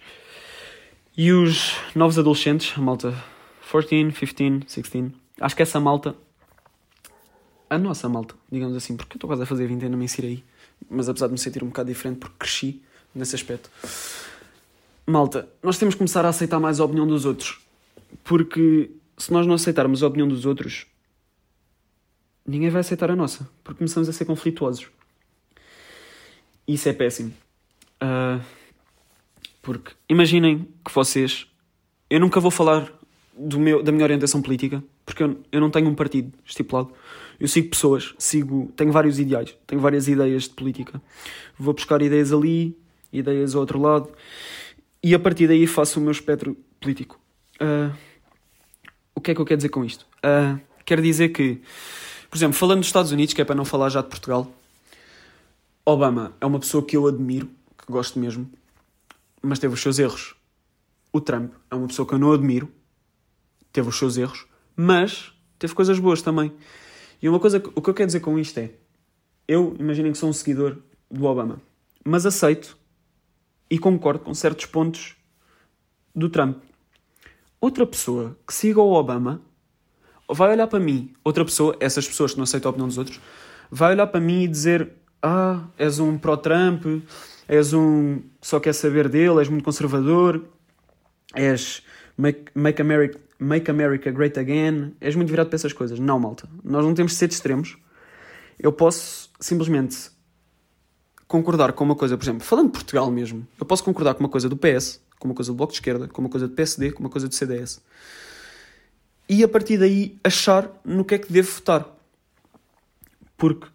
e 1.17 1.33
os 1.33 1.75
novos 1.95 2.19
adolescentes, 2.19 2.73
a 2.77 2.81
malta 2.81 3.13
14, 3.71 3.89
15, 3.89 4.59
16, 4.65 5.13
acho 5.41 5.57
que 5.57 5.63
essa 5.63 5.81
malta, 5.81 6.15
a 7.69 7.79
nossa 7.79 8.09
malta, 8.09 8.35
digamos 8.51 8.77
assim, 8.77 8.97
porque 8.97 9.15
eu 9.15 9.19
estou 9.19 9.29
quase 9.29 9.43
a 9.43 9.47
fazer 9.47 9.67
20 9.67 9.83
e 9.83 9.89
não 9.89 9.99
me 9.99 10.07
aí, 10.19 10.45
mas 10.89 11.09
apesar 11.09 11.27
de 11.27 11.33
me 11.33 11.39
sentir 11.39 11.63
um 11.63 11.69
bocado 11.69 11.89
diferente 11.89 12.19
porque 12.19 12.37
cresci, 12.39 12.83
nesse 13.15 13.35
aspecto. 13.35 13.71
Malta, 15.07 15.49
nós 15.63 15.79
temos 15.79 15.95
que 15.95 15.99
começar 15.99 16.25
a 16.25 16.29
aceitar 16.29 16.61
mais 16.61 16.81
a 16.81 16.85
opinião 16.85 17.07
dos 17.07 17.25
outros. 17.25 17.61
Porque 18.25 18.91
se 19.17 19.33
nós 19.33 19.47
não 19.47 19.55
aceitarmos 19.55 20.03
a 20.03 20.07
opinião 20.07 20.29
dos 20.29 20.47
outros, 20.47 20.87
ninguém 22.49 22.71
vai 22.71 22.81
aceitar 22.81 23.11
a 23.11 23.17
nossa. 23.17 23.49
Porque 23.63 23.79
começamos 23.79 24.09
a 24.09 24.13
ser 24.13 24.25
conflituosos. 24.25 24.89
Isso 26.67 26.89
é 26.89 26.93
péssimo. 26.93 27.33
Uh, 28.03 28.43
porque 29.63 29.93
imaginem 30.09 30.67
que 30.85 30.93
vocês. 30.93 31.47
Eu 32.11 32.21
nunca 32.21 32.41
vou 32.41 32.51
falar 32.51 32.91
do 33.37 33.61
meu, 33.61 33.83
da 33.83 33.93
minha 33.93 34.05
orientação 34.05 34.43
política, 34.43 34.83
porque 35.05 35.23
eu, 35.23 35.39
eu 35.53 35.61
não 35.61 35.71
tenho 35.71 35.89
um 35.89 35.95
partido 35.95 36.33
estipulado. 36.45 36.93
Eu 37.39 37.47
sigo 37.47 37.69
pessoas, 37.69 38.15
sigo, 38.19 38.73
tenho 38.75 38.91
vários 38.91 39.19
ideais, 39.19 39.57
tenho 39.67 39.81
várias 39.81 40.09
ideias 40.09 40.45
de 40.45 40.51
política. 40.51 41.01
Vou 41.57 41.73
buscar 41.73 42.03
ideias 42.03 42.33
ali, 42.33 42.77
ideias 43.13 43.55
ao 43.55 43.61
outro 43.61 43.81
lado, 43.81 44.11
e 45.03 45.15
a 45.15 45.19
partir 45.19 45.47
daí 45.47 45.67
faço 45.67 46.01
o 46.01 46.03
meu 46.03 46.11
espectro 46.11 46.57
político. 46.81 47.21
Uh, 47.61 47.95
o 49.15 49.21
que 49.21 49.31
é 49.31 49.35
que 49.35 49.41
eu 49.41 49.45
quero 49.45 49.59
dizer 49.59 49.69
com 49.69 49.85
isto? 49.85 50.05
Uh, 50.25 50.59
quero 50.85 51.01
dizer 51.01 51.29
que, 51.29 51.61
por 52.31 52.37
exemplo, 52.37 52.57
falando 52.57 52.81
dos 52.81 52.89
Estados 52.89 53.13
Unidos, 53.13 53.35
que 53.35 53.41
é 53.41 53.45
para 53.45 53.55
não 53.55 53.65
falar 53.65 53.89
já 53.89 54.03
de 54.03 54.09
Portugal, 54.09 54.51
Obama 55.85 56.35
é 56.41 56.47
uma 56.47 56.61
pessoa 56.61 56.85
que 56.85 56.97
eu 56.97 57.07
admiro, 57.07 57.49
que 57.79 57.91
gosto 57.91 58.19
mesmo, 58.19 58.51
mas 59.41 59.59
teve 59.59 59.73
os 59.73 59.81
seus 59.81 59.99
erros. 59.99 60.35
O 61.13 61.21
Trump 61.21 61.53
é 61.71 61.75
uma 61.75 61.89
pessoa 61.89 62.07
que 62.07 62.15
eu 62.15 62.19
não 62.19 62.33
admiro, 62.33 62.71
teve 63.73 63.89
os 63.89 63.97
seus 63.97 64.19
erros, 64.19 64.47
mas 64.77 65.33
teve 65.59 65.75
coisas 65.75 65.99
boas 65.99 66.21
também. 66.21 66.53
E 67.23 67.29
uma 67.29 67.41
coisa, 67.41 67.57
o 67.75 67.81
que 67.81 67.91
eu 67.91 67.95
quero 67.95 68.07
dizer 68.07 68.21
com 68.21 68.39
isto 68.39 68.59
é, 68.59 68.73
eu 69.47 69.75
imaginem 69.79 70.13
que 70.13 70.19
sou 70.19 70.29
um 70.29 70.33
seguidor 70.33 70.77
do 71.11 71.25
Obama, 71.25 71.61
mas 72.05 72.27
aceito 72.27 72.77
e 73.71 73.79
concordo 73.79 74.21
com 74.21 74.35
certos 74.35 74.67
pontos 74.67 75.17
do 76.15 76.29
Trump. 76.29 76.59
Outra 77.61 77.87
pessoa 77.87 78.37
que 78.47 78.53
siga 78.53 78.81
o 78.81 78.93
Obama 78.93 79.41
vai 80.29 80.51
olhar 80.53 80.67
para 80.67 80.79
mim, 80.79 81.13
outra 81.25 81.45
pessoa, 81.45 81.77
essas 81.81 82.07
pessoas 82.07 82.33
que 82.33 82.39
não 82.39 82.45
aceitam 82.45 82.69
a 82.69 82.71
opinião 82.71 82.89
dos 82.89 82.99
outros, 82.99 83.21
vai 83.71 83.93
olhar 83.93 84.07
para 84.07 84.21
mim 84.21 84.43
e 84.43 84.49
dizer: 84.49 84.91
Ah, 85.23 85.65
és 85.79 85.99
um 85.99 86.19
pró-Trump, 86.19 86.85
és 87.47 87.73
um 87.73 88.21
só 88.41 88.61
quer 88.61 88.73
saber 88.73 89.09
dele, 89.09 89.39
és 89.39 89.49
muito 89.49 89.65
conservador, 89.65 90.45
és 91.35 91.83
make, 92.17 92.51
make, 92.55 92.81
America, 92.81 93.19
make 93.39 93.71
America 93.71 94.11
Great 94.11 94.39
Again, 94.39 94.95
és 95.01 95.15
muito 95.17 95.31
virado 95.31 95.49
para 95.49 95.57
essas 95.57 95.73
coisas. 95.73 95.99
Não, 95.99 96.19
malta, 96.19 96.49
nós 96.63 96.85
não 96.85 96.95
temos 96.95 97.13
de 97.13 97.19
ser 97.19 97.29
de 97.29 97.35
extremos. 97.35 97.77
Eu 98.59 98.73
posso 98.73 99.31
simplesmente 99.41 100.11
concordar 101.29 101.73
com 101.73 101.85
uma 101.85 101.95
coisa, 101.95 102.17
por 102.17 102.25
exemplo, 102.25 102.45
falando 102.45 102.67
de 102.67 102.73
Portugal 102.73 103.11
mesmo, 103.11 103.47
eu 103.61 103.67
posso 103.67 103.85
concordar 103.85 104.15
com 104.15 104.21
uma 104.21 104.29
coisa 104.31 104.49
do 104.49 104.57
PS, 104.57 105.01
com 105.19 105.29
uma 105.29 105.35
coisa 105.35 105.53
do 105.53 105.57
Bloco 105.57 105.73
de 105.73 105.77
Esquerda, 105.77 106.09
com 106.09 106.23
uma 106.23 106.31
coisa 106.31 106.49
do 106.49 106.55
PSD, 106.55 106.91
com 106.93 107.01
uma 107.01 107.11
coisa 107.11 107.29
do 107.29 107.35
CDS. 107.35 107.81
E 109.29 109.45
a 109.45 109.49
partir 109.49 109.77
daí 109.77 110.19
achar 110.25 110.71
no 110.83 111.05
que 111.05 111.17
é 111.17 111.19
que 111.19 111.31
devo 111.31 111.53
votar. 111.53 111.87
Porque, 113.37 113.67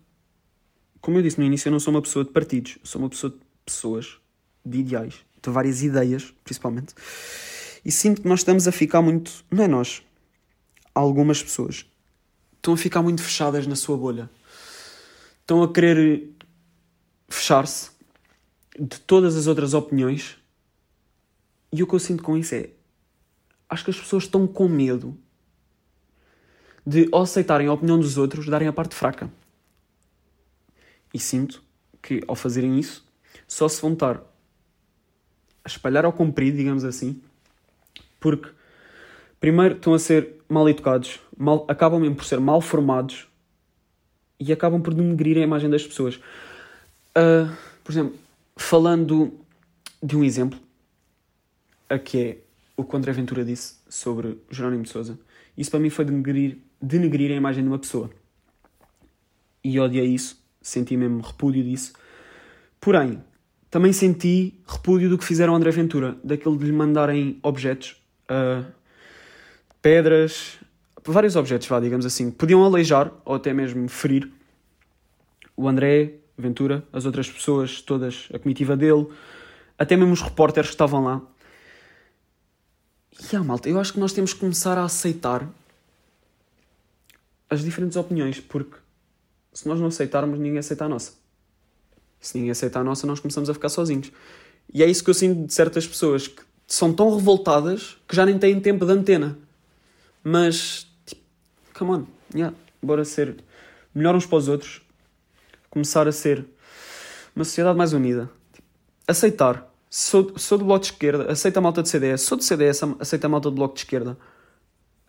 como 1.00 1.18
eu 1.18 1.22
disse 1.22 1.40
no 1.40 1.46
início, 1.46 1.68
eu 1.68 1.72
não 1.72 1.80
sou 1.80 1.94
uma 1.94 2.02
pessoa 2.02 2.26
de 2.26 2.32
partidos, 2.32 2.80
sou 2.84 3.00
uma 3.00 3.10
pessoa 3.10 3.32
de 3.32 3.38
pessoas, 3.64 4.18
de 4.66 4.80
ideais, 4.80 5.14
de 5.42 5.50
várias 5.52 5.84
ideias, 5.84 6.34
principalmente. 6.44 6.96
E 7.86 7.92
sinto 7.92 8.22
que 8.24 8.28
nós 8.28 8.40
estamos 8.40 8.68
a 8.68 8.72
ficar 8.72 9.02
muito. 9.02 9.46
Não 9.52 9.64
é 9.64 9.68
nós. 9.68 10.02
Algumas 10.96 11.42
pessoas 11.44 11.86
estão 12.56 12.74
a 12.74 12.78
ficar 12.78 13.04
muito 13.04 13.22
fechadas 13.22 13.68
na 13.68 13.76
sua 13.76 13.96
bolha. 13.96 14.30
Estão 15.42 15.62
a 15.62 15.72
querer 15.72 16.30
fechar-se 17.30 17.92
de 18.80 19.00
todas 19.02 19.36
as 19.36 19.46
outras 19.46 19.74
opiniões. 19.74 20.38
E 21.72 21.84
o 21.84 21.88
que 21.88 21.94
eu 21.94 22.00
sinto 22.00 22.24
com 22.24 22.36
isso 22.36 22.56
é. 22.56 22.72
Acho 23.70 23.84
que 23.84 23.92
as 23.92 24.00
pessoas 24.00 24.24
estão 24.24 24.48
com 24.48 24.68
medo 24.68 25.18
de, 26.86 27.10
aceitarem 27.14 27.68
a 27.68 27.74
opinião 27.74 28.00
dos 28.00 28.18
outros, 28.18 28.48
darem 28.48 28.68
a 28.68 28.74
parte 28.74 28.96
fraca. 28.96 29.30
E 31.14 31.20
sinto 31.20 31.64
que, 32.02 32.22
ao 32.28 32.36
fazerem 32.36 32.80
isso, 32.80 33.06
só 33.48 33.68
se 33.68 33.82
vão 33.82 33.94
estar 33.94 34.22
a 35.64 35.68
espalhar 35.68 36.06
ao 36.06 36.12
comprido, 36.12 36.58
digamos 36.58 36.84
assim, 36.84 37.22
porque, 38.20 38.50
primeiro, 39.40 39.76
estão 39.76 39.94
a 39.94 40.00
ser 40.00 40.42
mal 40.50 40.68
educados, 40.68 41.20
mal, 41.38 41.66
acabam 41.70 42.00
mesmo 42.00 42.16
por 42.16 42.26
ser 42.26 42.40
mal 42.40 42.60
formados 42.62 43.28
e 44.40 44.52
acabam 44.52 44.82
por 44.82 44.94
denegrir 44.94 45.38
a 45.38 45.42
imagem 45.42 45.70
das 45.70 45.86
pessoas. 45.86 46.16
Uh, 47.16 47.56
por 47.84 47.92
exemplo, 47.92 48.16
falando 48.56 49.40
de 50.02 50.18
um 50.18 50.24
exemplo, 50.24 50.60
a 51.90 51.98
que 51.98 52.18
é 52.18 52.38
o 52.76 52.84
que 52.84 52.94
o 52.94 52.98
André 52.98 53.12
Ventura 53.12 53.46
disse 53.46 53.76
sobre 53.88 54.40
Jerónimo 54.50 54.84
de 54.84 54.90
Souza, 54.90 55.20
isso 55.58 55.70
para 55.70 55.80
mim 55.80 55.90
foi 55.90 56.06
denegrir, 56.06 56.58
denegrir 56.82 57.32
a 57.32 57.36
imagem 57.36 57.64
de 57.64 57.70
uma 57.70 57.80
pessoa. 57.80 58.10
E 59.64 59.80
odiei 59.80 60.08
isso, 60.08 60.44
senti 60.62 60.98
mesmo 60.98 61.22
repúdio 61.22 61.64
disso. 61.64 61.94
Porém, 62.82 63.24
também 63.70 63.94
senti 63.94 64.60
repúdio 64.68 65.10
do 65.10 65.18
que 65.18 65.24
fizeram 65.24 65.56
André 65.56 65.72
Ventura, 65.72 66.18
daquele 66.24 66.58
de 66.58 66.66
lhe 66.66 66.72
mandarem 66.72 67.40
objetos, 67.42 67.96
uh, 68.30 68.66
pedras, 69.82 70.60
vários 71.06 71.36
objetos, 71.36 71.68
vá, 71.68 71.80
digamos 71.80 72.06
assim, 72.06 72.32
podiam 72.32 72.64
aleijar 72.64 73.12
ou 73.26 73.36
até 73.36 73.54
mesmo 73.54 73.88
ferir 73.88 74.32
o 75.56 75.68
André 75.68 76.16
Ventura, 76.38 76.84
as 76.92 77.06
outras 77.06 77.30
pessoas, 77.30 77.82
todas, 77.82 78.28
a 78.34 78.40
comitiva 78.40 78.76
dele, 78.76 79.08
até 79.78 79.96
mesmo 79.96 80.14
os 80.14 80.22
repórteres 80.22 80.70
que 80.70 80.74
estavam 80.74 81.04
lá. 81.04 81.22
E 83.20 83.36
ah, 83.36 83.44
malta, 83.44 83.70
eu 83.70 83.80
acho 83.80 83.94
que 83.94 84.00
nós 84.00 84.14
temos 84.14 84.34
que 84.34 84.40
começar 84.40 84.78
a 84.78 84.84
aceitar 84.84 85.48
as 87.50 87.64
diferentes 87.64 87.96
opiniões, 87.96 88.40
porque 88.40 88.76
se 89.54 89.68
nós 89.68 89.80
não 89.80 89.88
aceitarmos, 89.88 90.40
ninguém 90.40 90.58
aceita 90.58 90.86
a 90.86 90.90
nossa. 90.90 91.14
Se 92.20 92.36
ninguém 92.38 92.52
aceita 92.52 92.80
a 92.80 92.84
nossa, 92.84 93.06
nós 93.06 93.20
começamos 93.20 93.50
a 93.50 93.54
ficar 93.54 93.70
sozinhos. 93.70 94.12
E 94.74 94.82
é 94.82 94.88
isso 94.88 95.04
que 95.04 95.10
eu 95.10 95.14
sinto 95.14 95.46
de 95.46 95.54
certas 95.54 95.86
pessoas 95.86 96.28
que 96.28 96.42
são 96.66 96.94
tão 96.94 97.16
revoltadas 97.16 97.98
que 98.08 98.16
já 98.16 98.26
nem 98.26 98.40
têm 98.40 98.60
tempo 98.60 98.86
de 98.86 98.92
antena. 98.92 99.38
Mas, 100.24 100.88
tipo, 101.06 101.22
come 101.74 101.92
on, 101.92 102.08
yeah, 102.34 102.56
bora 102.82 103.06
ser 103.06 103.36
melhor 103.94 104.16
uns 104.16 104.26
para 104.26 104.38
os 104.38 104.48
outros, 104.48 104.82
começar 105.70 106.08
a 106.08 106.12
ser 106.12 106.46
uma 107.36 107.46
sociedade 107.46 107.78
mais 107.78 107.94
unida. 107.94 108.30
Tipo, 108.54 108.68
aceitar. 109.08 109.73
Sou, 109.96 110.34
sou 110.40 110.58
do 110.58 110.66
Bloco 110.66 110.80
de 110.80 110.92
Esquerda, 110.92 111.32
aceita 111.32 111.60
a 111.60 111.62
malta 111.62 111.84
de 111.84 111.88
CDS. 111.88 112.24
Sou 112.24 112.36
de 112.36 112.44
CDS, 112.44 112.82
aceita 113.00 113.28
a 113.28 113.30
malta 113.30 113.52
do 113.52 113.56
Bloco 113.56 113.76
de 113.76 113.82
Esquerda. 113.82 114.18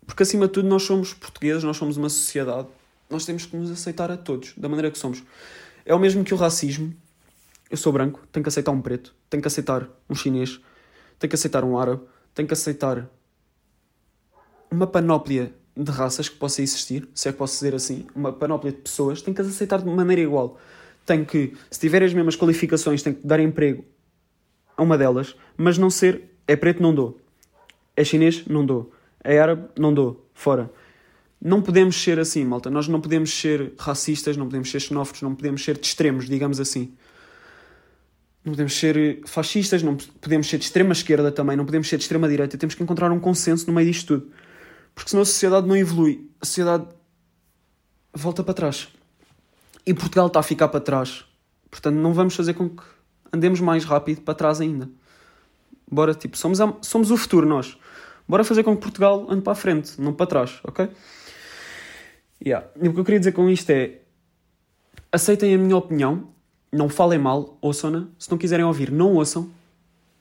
Porque 0.04 0.22
acima 0.22 0.46
de 0.46 0.52
tudo 0.52 0.68
nós 0.68 0.82
somos 0.82 1.14
portugueses, 1.14 1.64
nós 1.64 1.78
somos 1.78 1.96
uma 1.96 2.10
sociedade. 2.10 2.68
Nós 3.08 3.24
temos 3.24 3.46
que 3.46 3.56
nos 3.56 3.70
aceitar 3.70 4.10
a 4.10 4.16
todos, 4.18 4.52
da 4.58 4.68
maneira 4.68 4.90
que 4.90 4.98
somos. 4.98 5.22
É 5.86 5.94
o 5.94 5.98
mesmo 5.98 6.22
que 6.22 6.34
o 6.34 6.36
racismo. 6.36 6.92
Eu 7.70 7.78
sou 7.78 7.94
branco, 7.94 8.20
tenho 8.30 8.44
que 8.44 8.48
aceitar 8.50 8.72
um 8.72 8.82
preto, 8.82 9.14
tenho 9.30 9.40
que 9.40 9.46
aceitar 9.46 9.88
um 10.06 10.14
chinês, 10.14 10.60
tenho 11.18 11.30
que 11.30 11.34
aceitar 11.34 11.64
um 11.64 11.78
árabe, 11.78 12.02
tenho 12.34 12.46
que 12.46 12.52
aceitar 12.52 13.08
uma 14.70 14.86
panóplia 14.86 15.50
de 15.74 15.90
raças 15.90 16.28
que 16.28 16.36
possa 16.36 16.60
existir, 16.60 17.08
se 17.14 17.26
é 17.26 17.32
que 17.32 17.38
posso 17.38 17.54
dizer 17.54 17.74
assim, 17.74 18.06
uma 18.14 18.34
panóplia 18.34 18.70
de 18.70 18.82
pessoas, 18.82 19.22
tenho 19.22 19.34
que 19.34 19.40
as 19.40 19.48
aceitar 19.48 19.80
de 19.80 19.88
maneira 19.88 20.20
igual. 20.20 20.58
Tenho 21.06 21.24
que, 21.24 21.56
se 21.70 21.80
tiverem 21.80 22.06
as 22.06 22.12
mesmas 22.12 22.36
qualificações, 22.36 23.02
tenho 23.02 23.16
que 23.16 23.26
dar 23.26 23.40
emprego 23.40 23.82
a 24.76 24.82
uma 24.82 24.98
delas, 24.98 25.34
mas 25.56 25.78
não 25.78 25.90
ser 25.90 26.34
é 26.46 26.56
preto, 26.56 26.82
não 26.82 26.94
dou. 26.94 27.18
É 27.96 28.04
chinês, 28.04 28.44
não 28.46 28.64
dou. 28.64 28.92
É 29.22 29.38
árabe, 29.38 29.68
não 29.78 29.94
dou. 29.94 30.28
Fora. 30.34 30.70
Não 31.40 31.62
podemos 31.62 31.96
ser 31.96 32.18
assim, 32.18 32.44
malta. 32.44 32.70
Nós 32.70 32.88
não 32.88 33.00
podemos 33.00 33.32
ser 33.32 33.72
racistas, 33.78 34.36
não 34.36 34.46
podemos 34.46 34.70
ser 34.70 34.80
xenófobos, 34.80 35.22
não 35.22 35.34
podemos 35.34 35.64
ser 35.64 35.78
de 35.78 35.86
extremos, 35.86 36.28
digamos 36.28 36.60
assim. 36.60 36.94
Não 38.44 38.52
podemos 38.52 38.74
ser 38.74 39.22
fascistas, 39.26 39.82
não 39.82 39.96
podemos 39.96 40.46
ser 40.48 40.58
de 40.58 40.64
extrema 40.64 40.92
esquerda 40.92 41.32
também, 41.32 41.56
não 41.56 41.64
podemos 41.64 41.88
ser 41.88 41.96
de 41.96 42.02
extrema 42.02 42.28
direita. 42.28 42.58
Temos 42.58 42.74
que 42.74 42.82
encontrar 42.82 43.10
um 43.10 43.20
consenso 43.20 43.66
no 43.66 43.72
meio 43.72 43.90
disto 43.90 44.18
tudo. 44.18 44.32
Porque 44.94 45.10
senão 45.10 45.22
a 45.22 45.26
sociedade 45.26 45.66
não 45.66 45.76
evolui. 45.76 46.30
A 46.40 46.46
sociedade 46.46 46.86
volta 48.12 48.44
para 48.44 48.54
trás. 48.54 48.88
E 49.86 49.94
Portugal 49.94 50.26
está 50.26 50.40
a 50.40 50.42
ficar 50.42 50.68
para 50.68 50.80
trás. 50.80 51.24
Portanto, 51.70 51.96
não 51.96 52.12
vamos 52.12 52.34
fazer 52.34 52.54
com 52.54 52.68
que 52.68 52.82
andemos 53.34 53.60
mais 53.60 53.84
rápido 53.84 54.22
para 54.22 54.34
trás 54.34 54.60
ainda. 54.60 54.88
Bora, 55.90 56.14
tipo, 56.14 56.36
somos, 56.36 56.60
a, 56.60 56.74
somos 56.80 57.10
o 57.10 57.16
futuro 57.16 57.46
nós. 57.46 57.76
Bora 58.26 58.44
fazer 58.44 58.62
com 58.62 58.74
que 58.74 58.82
Portugal 58.82 59.26
ande 59.28 59.42
para 59.42 59.52
a 59.52 59.56
frente, 59.56 60.00
não 60.00 60.12
para 60.12 60.26
trás, 60.26 60.60
ok? 60.64 60.88
Yeah. 62.44 62.66
E 62.80 62.88
o 62.88 62.94
que 62.94 63.00
eu 63.00 63.04
queria 63.04 63.18
dizer 63.18 63.32
com 63.32 63.48
isto 63.48 63.70
é 63.70 64.00
aceitem 65.12 65.54
a 65.54 65.58
minha 65.58 65.76
opinião, 65.76 66.28
não 66.72 66.88
falem 66.88 67.18
mal, 67.18 67.56
ouçam-na. 67.60 68.08
Se 68.18 68.30
não 68.30 68.38
quiserem 68.38 68.64
ouvir, 68.64 68.90
não 68.90 69.14
ouçam. 69.14 69.50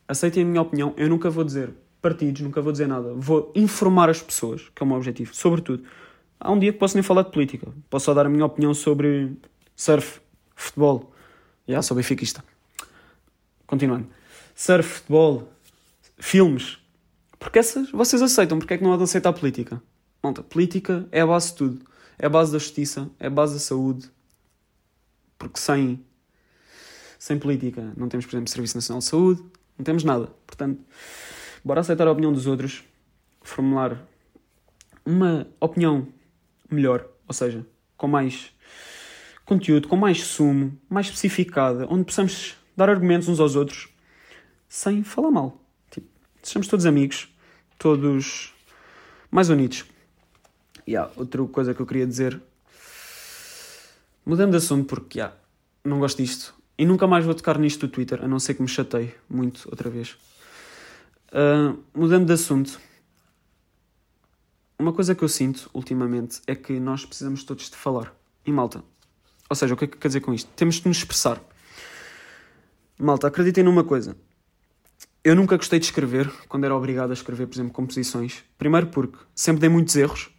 Aceitem 0.06 0.42
a 0.42 0.46
minha 0.46 0.62
opinião. 0.62 0.94
Eu 0.96 1.08
nunca 1.08 1.30
vou 1.30 1.42
dizer 1.44 1.72
partidos, 2.00 2.42
nunca 2.42 2.60
vou 2.60 2.70
dizer 2.70 2.86
nada. 2.86 3.14
Vou 3.14 3.50
informar 3.54 4.10
as 4.10 4.20
pessoas, 4.20 4.70
que 4.74 4.82
é 4.82 4.84
o 4.84 4.86
meu 4.86 4.96
objetivo, 4.96 5.34
sobretudo. 5.34 5.82
Há 6.38 6.52
um 6.52 6.58
dia 6.58 6.72
que 6.72 6.78
posso 6.78 6.94
nem 6.94 7.02
falar 7.02 7.22
de 7.22 7.30
política. 7.30 7.68
Posso 7.88 8.04
só 8.04 8.14
dar 8.14 8.26
a 8.26 8.28
minha 8.28 8.44
opinião 8.44 8.74
sobre 8.74 9.32
surf, 9.74 10.20
futebol. 10.54 11.10
Yeah, 11.66 11.82
sou 11.82 11.96
benfiquista. 11.96 12.44
Continuando. 13.66 14.08
Surf, 14.54 14.88
futebol, 14.88 15.52
filmes. 16.18 16.78
Porque 17.38 17.58
essas 17.58 17.90
vocês 17.90 18.22
aceitam. 18.22 18.58
Porque 18.58 18.74
é 18.74 18.78
que 18.78 18.84
não 18.84 18.92
há 18.92 18.96
de 18.96 19.02
aceitar 19.02 19.30
a 19.30 19.32
política? 19.32 19.82
Monta, 20.22 20.42
política 20.42 21.06
é 21.12 21.20
a 21.20 21.26
base 21.26 21.50
de 21.50 21.56
tudo. 21.56 21.80
É 22.18 22.26
a 22.26 22.28
base 22.28 22.52
da 22.52 22.58
justiça, 22.58 23.10
é 23.18 23.26
a 23.26 23.30
base 23.30 23.54
da 23.54 23.60
saúde. 23.60 24.10
Porque 25.38 25.58
sem, 25.58 26.04
sem 27.18 27.38
política 27.38 27.92
não 27.96 28.08
temos, 28.08 28.24
por 28.24 28.32
exemplo, 28.32 28.50
Serviço 28.50 28.76
Nacional 28.76 29.00
de 29.00 29.04
Saúde, 29.04 29.42
não 29.76 29.84
temos 29.84 30.04
nada. 30.04 30.26
Portanto, 30.46 30.80
bora 31.64 31.80
aceitar 31.80 32.06
a 32.06 32.12
opinião 32.12 32.32
dos 32.32 32.46
outros, 32.46 32.84
formular 33.42 34.00
uma 35.04 35.46
opinião 35.60 36.08
melhor, 36.70 37.06
ou 37.26 37.34
seja, 37.34 37.66
com 37.96 38.06
mais 38.06 38.52
conteúdo, 39.44 39.88
com 39.88 39.96
mais 39.96 40.22
sumo, 40.22 40.78
mais 40.88 41.06
especificada, 41.06 41.86
onde 41.90 42.04
possamos 42.04 42.56
dar 42.76 42.90
argumentos 42.90 43.28
uns 43.28 43.40
aos 43.40 43.56
outros 43.56 43.88
sem 44.68 45.04
falar 45.04 45.30
mal. 45.30 45.60
Tipo, 45.90 46.06
sejamos 46.42 46.68
todos 46.68 46.86
amigos, 46.86 47.28
todos 47.78 48.52
mais 49.30 49.48
unidos. 49.48 49.84
E 50.86 50.96
há 50.96 51.10
outra 51.16 51.44
coisa 51.46 51.74
que 51.74 51.80
eu 51.80 51.86
queria 51.86 52.06
dizer, 52.06 52.40
mudando 54.24 54.50
de 54.50 54.58
assunto, 54.58 54.86
porque 54.86 55.18
yeah, 55.18 55.36
não 55.84 55.98
gosto 55.98 56.18
disto 56.18 56.54
e 56.76 56.84
nunca 56.84 57.06
mais 57.06 57.24
vou 57.24 57.34
tocar 57.34 57.58
nisto 57.58 57.86
do 57.86 57.90
Twitter, 57.90 58.22
a 58.22 58.28
não 58.28 58.38
ser 58.38 58.54
que 58.54 58.62
me 58.62 58.68
chatei 58.68 59.14
muito 59.28 59.68
outra 59.70 59.88
vez. 59.88 60.16
Uh, 61.32 61.78
mudando 61.94 62.26
de 62.26 62.32
assunto, 62.32 62.80
uma 64.78 64.92
coisa 64.92 65.14
que 65.14 65.22
eu 65.22 65.28
sinto 65.28 65.70
ultimamente 65.72 66.40
é 66.46 66.54
que 66.54 66.78
nós 66.80 67.04
precisamos 67.04 67.44
todos 67.44 67.70
de 67.70 67.76
falar. 67.76 68.12
E 68.44 68.52
malta, 68.52 68.82
ou 69.48 69.56
seja, 69.56 69.74
o 69.74 69.76
que 69.76 69.84
é 69.84 69.88
que 69.88 69.96
quer 69.96 70.08
dizer 70.08 70.20
com 70.20 70.34
isto? 70.34 70.50
Temos 70.56 70.76
de 70.76 70.88
nos 70.88 70.98
expressar. 70.98 71.40
Malta, 72.98 73.26
acreditem 73.26 73.64
numa 73.64 73.82
coisa. 73.82 74.16
Eu 75.22 75.34
nunca 75.34 75.56
gostei 75.56 75.78
de 75.78 75.86
escrever 75.86 76.30
quando 76.48 76.64
era 76.64 76.74
obrigado 76.74 77.10
a 77.10 77.14
escrever, 77.14 77.46
por 77.46 77.54
exemplo, 77.54 77.72
composições. 77.72 78.44
Primeiro 78.58 78.88
porque 78.88 79.18
sempre 79.34 79.60
dei 79.60 79.68
muitos 79.68 79.96
erros, 79.96 80.30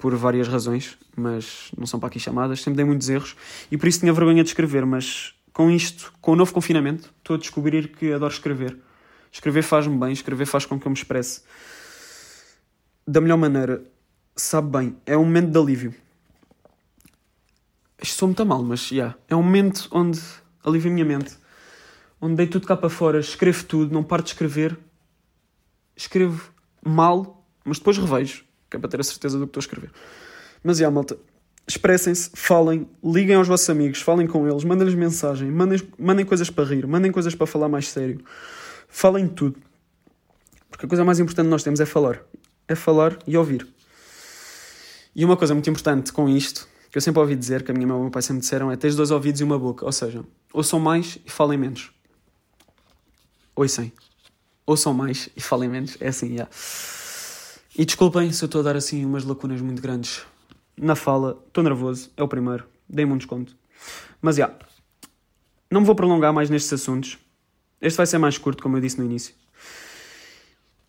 por 0.00 0.14
várias 0.14 0.48
razões, 0.48 0.96
mas 1.16 1.70
não 1.76 1.86
são 1.86 2.00
para 2.00 2.08
aqui 2.08 2.18
chamadas. 2.18 2.60
Sempre 2.60 2.76
dei 2.76 2.84
muitos 2.84 3.08
erros 3.08 3.36
e 3.70 3.76
por 3.76 3.86
isso 3.86 4.00
tinha 4.00 4.12
vergonha 4.12 4.42
de 4.42 4.48
escrever. 4.48 4.86
Mas 4.86 5.34
com 5.52 5.70
isto, 5.70 6.12
com 6.20 6.32
o 6.32 6.36
novo 6.36 6.52
confinamento, 6.52 7.12
estou 7.18 7.36
a 7.36 7.38
descobrir 7.38 7.88
que 7.88 8.12
adoro 8.12 8.32
escrever. 8.32 8.78
Escrever 9.30 9.62
faz-me 9.62 9.96
bem, 9.98 10.12
escrever 10.12 10.46
faz 10.46 10.64
com 10.64 10.78
que 10.78 10.86
eu 10.86 10.90
me 10.90 10.96
expresse 10.96 11.42
da 13.06 13.20
melhor 13.20 13.36
maneira. 13.36 13.84
Sabe 14.36 14.70
bem, 14.78 14.96
é 15.04 15.16
um 15.16 15.24
momento 15.24 15.50
de 15.50 15.58
alívio. 15.58 15.94
Isto 18.02 18.16
sou 18.16 18.28
muito 18.28 18.46
mal, 18.46 18.62
mas 18.62 18.86
já. 18.86 18.94
Yeah, 18.94 19.18
é 19.28 19.36
um 19.36 19.42
momento 19.42 19.88
onde 19.90 20.20
alivio 20.64 20.90
a 20.90 20.94
minha 20.94 21.04
mente. 21.04 21.36
Onde 22.20 22.36
dei 22.36 22.46
tudo 22.46 22.66
cá 22.66 22.76
para 22.76 22.90
fora, 22.90 23.18
escrevo 23.18 23.64
tudo, 23.64 23.92
não 23.92 24.02
paro 24.02 24.22
de 24.22 24.30
escrever. 24.30 24.78
Escrevo 25.96 26.52
mal, 26.84 27.44
mas 27.64 27.78
depois 27.78 27.96
revejo, 27.98 28.44
que 28.68 28.76
é 28.76 28.80
para 28.80 28.90
ter 28.90 29.00
a 29.00 29.04
certeza 29.04 29.38
do 29.38 29.46
que 29.46 29.50
estou 29.50 29.60
a 29.60 29.64
escrever. 29.64 29.90
Mas 30.62 30.76
já, 30.76 30.82
yeah, 30.82 30.94
malta, 30.94 31.18
expressem-se, 31.66 32.30
falem, 32.34 32.88
liguem 33.02 33.36
aos 33.36 33.48
vossos 33.48 33.68
amigos, 33.70 34.02
falem 34.02 34.26
com 34.26 34.46
eles, 34.48 34.64
mandem-lhes 34.64 34.94
mensagem, 34.94 35.50
mandem, 35.50 35.80
mandem 35.98 36.26
coisas 36.26 36.50
para 36.50 36.64
rir, 36.64 36.86
mandem 36.86 37.12
coisas 37.12 37.34
para 37.34 37.46
falar 37.46 37.68
mais 37.68 37.88
sério. 37.88 38.22
Falem 38.88 39.28
tudo. 39.28 39.58
Porque 40.68 40.86
a 40.86 40.88
coisa 40.88 41.04
mais 41.04 41.20
importante 41.20 41.46
que 41.46 41.50
nós 41.50 41.62
temos 41.62 41.80
é 41.80 41.86
falar. 41.86 42.22
É 42.66 42.74
falar 42.74 43.18
e 43.26 43.36
ouvir. 43.36 43.66
E 45.14 45.24
uma 45.24 45.36
coisa 45.36 45.54
muito 45.54 45.68
importante 45.68 46.12
com 46.12 46.28
isto, 46.28 46.68
que 46.90 46.98
eu 46.98 47.02
sempre 47.02 47.20
ouvi 47.20 47.36
dizer, 47.36 47.62
que 47.62 47.70
a 47.70 47.74
minha 47.74 47.86
mãe 47.86 47.96
e 47.96 48.00
o 48.00 48.02
meu 48.02 48.10
pai 48.10 48.22
sempre 48.22 48.40
disseram, 48.40 48.70
é 48.70 48.76
tens 48.76 48.96
dois 48.96 49.10
ouvidos 49.10 49.40
e 49.40 49.44
uma 49.44 49.58
boca. 49.58 49.84
Ou 49.84 49.92
seja, 49.92 50.24
ouçam 50.52 50.80
mais 50.80 51.18
e 51.24 51.30
falem 51.30 51.58
menos. 51.58 51.90
Ouçam. 53.54 53.90
Ouçam 54.66 54.94
mais 54.94 55.28
e 55.36 55.40
falem 55.40 55.68
menos. 55.68 55.96
É 56.00 56.08
assim, 56.08 56.28
já. 56.28 56.34
Yeah. 56.34 56.50
E 57.76 57.84
desculpem 57.84 58.32
se 58.32 58.42
eu 58.42 58.46
estou 58.46 58.60
a 58.60 58.64
dar 58.64 58.76
assim 58.76 59.04
umas 59.04 59.24
lacunas 59.24 59.60
muito 59.60 59.80
grandes 59.80 60.22
na 60.76 60.94
fala. 60.94 61.42
Estou 61.46 61.62
nervoso, 61.62 62.10
é 62.16 62.22
o 62.22 62.28
primeiro. 62.28 62.66
Dei-me 62.88 63.12
um 63.12 63.16
desconto. 63.16 63.56
Mas 64.20 64.36
já. 64.36 64.46
Yeah, 64.46 64.66
não 65.70 65.80
me 65.80 65.86
vou 65.86 65.94
prolongar 65.94 66.32
mais 66.32 66.50
nestes 66.50 66.72
assuntos. 66.72 67.18
Este 67.80 67.96
vai 67.96 68.06
ser 68.06 68.18
mais 68.18 68.36
curto, 68.36 68.62
como 68.62 68.76
eu 68.76 68.80
disse 68.80 68.98
no 68.98 69.04
início. 69.04 69.34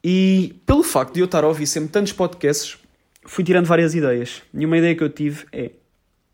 E 0.03 0.59
pelo 0.65 0.83
facto 0.83 1.13
de 1.13 1.19
eu 1.19 1.25
estar 1.25 1.43
a 1.43 1.47
ouvir 1.47 1.67
sempre 1.67 1.89
tantos 1.89 2.11
podcasts, 2.11 2.77
fui 3.25 3.43
tirando 3.43 3.67
várias 3.67 3.93
ideias. 3.93 4.41
E 4.53 4.65
uma 4.65 4.77
ideia 4.77 4.95
que 4.95 5.03
eu 5.03 5.09
tive 5.09 5.45
é: 5.51 5.71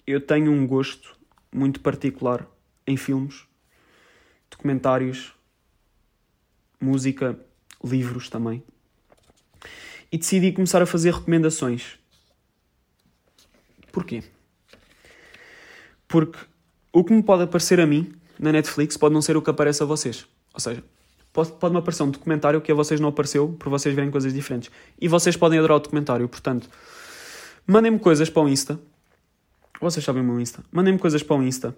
eu 0.05 0.21
tenho 0.21 0.51
um 0.51 0.65
gosto 0.65 1.15
muito 1.53 1.81
particular 1.81 2.47
em 2.87 2.95
filmes, 2.95 3.45
documentários, 4.49 5.33
música, 6.79 7.37
livros 7.83 8.29
também. 8.29 8.63
E 10.11 10.17
decidi 10.17 10.51
começar 10.53 10.81
a 10.81 10.85
fazer 10.85 11.13
recomendações. 11.13 11.99
Porquê? 13.91 14.23
Porque 16.07 16.39
o 16.93 17.03
que 17.03 17.13
me 17.13 17.21
pode 17.21 17.43
aparecer 17.43 17.79
a 17.79 17.85
mim 17.85 18.13
na 18.39 18.51
Netflix 18.51 18.95
pode 18.95 19.13
não 19.13 19.21
ser 19.21 19.35
o 19.35 19.41
que 19.41 19.49
aparece 19.49 19.83
a 19.83 19.85
vocês. 19.85 20.25
Ou 20.53 20.59
seja, 20.59 20.83
pode, 21.33 21.51
pode-me 21.53 21.79
aparecer 21.79 22.03
um 22.03 22.11
documentário 22.11 22.61
que 22.61 22.71
a 22.71 22.75
vocês 22.75 22.99
não 22.99 23.09
apareceu 23.09 23.49
por 23.59 23.69
vocês 23.69 23.93
verem 23.93 24.09
coisas 24.09 24.33
diferentes. 24.33 24.71
E 24.99 25.07
vocês 25.07 25.35
podem 25.35 25.59
adorar 25.59 25.77
o 25.77 25.79
documentário, 25.81 26.27
portanto, 26.29 26.69
mandem-me 27.65 27.99
coisas 27.99 28.29
para 28.29 28.43
o 28.43 28.47
Insta. 28.47 28.79
Vocês 29.81 30.03
sabem 30.05 30.21
o 30.21 30.25
meu 30.25 30.39
Insta. 30.39 30.63
Mandem-me 30.71 30.97
coisas 30.97 31.21
para 31.21 31.35
o 31.35 31.43
Insta. 31.43 31.75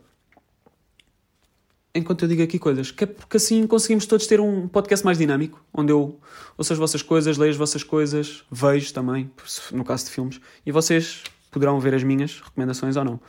Enquanto 1.94 2.24
eu 2.24 2.28
digo 2.28 2.44
aqui 2.44 2.60
coisas, 2.60 2.92
que 2.92 3.04
é 3.04 3.08
porque 3.08 3.38
assim 3.38 3.66
conseguimos 3.66 4.06
todos 4.06 4.28
ter 4.28 4.40
um 4.40 4.68
podcast 4.68 5.04
mais 5.04 5.18
dinâmico, 5.18 5.64
onde 5.74 5.92
eu 5.92 6.20
ouço 6.58 6.72
as 6.72 6.78
vossas 6.78 7.02
coisas, 7.02 7.38
leio 7.38 7.52
as 7.52 7.58
vossas 7.58 7.84
coisas, 7.84 8.44
vejo 8.52 8.94
também, 8.94 9.30
no 9.72 9.84
caso 9.84 10.06
de 10.06 10.12
filmes, 10.12 10.40
e 10.66 10.72
vocês 10.72 11.24
poderão 11.50 11.80
ver 11.80 11.96
as 11.96 12.04
minhas 12.04 12.42
recomendações 12.42 12.96
ou 12.96 13.04
não. 13.04 13.20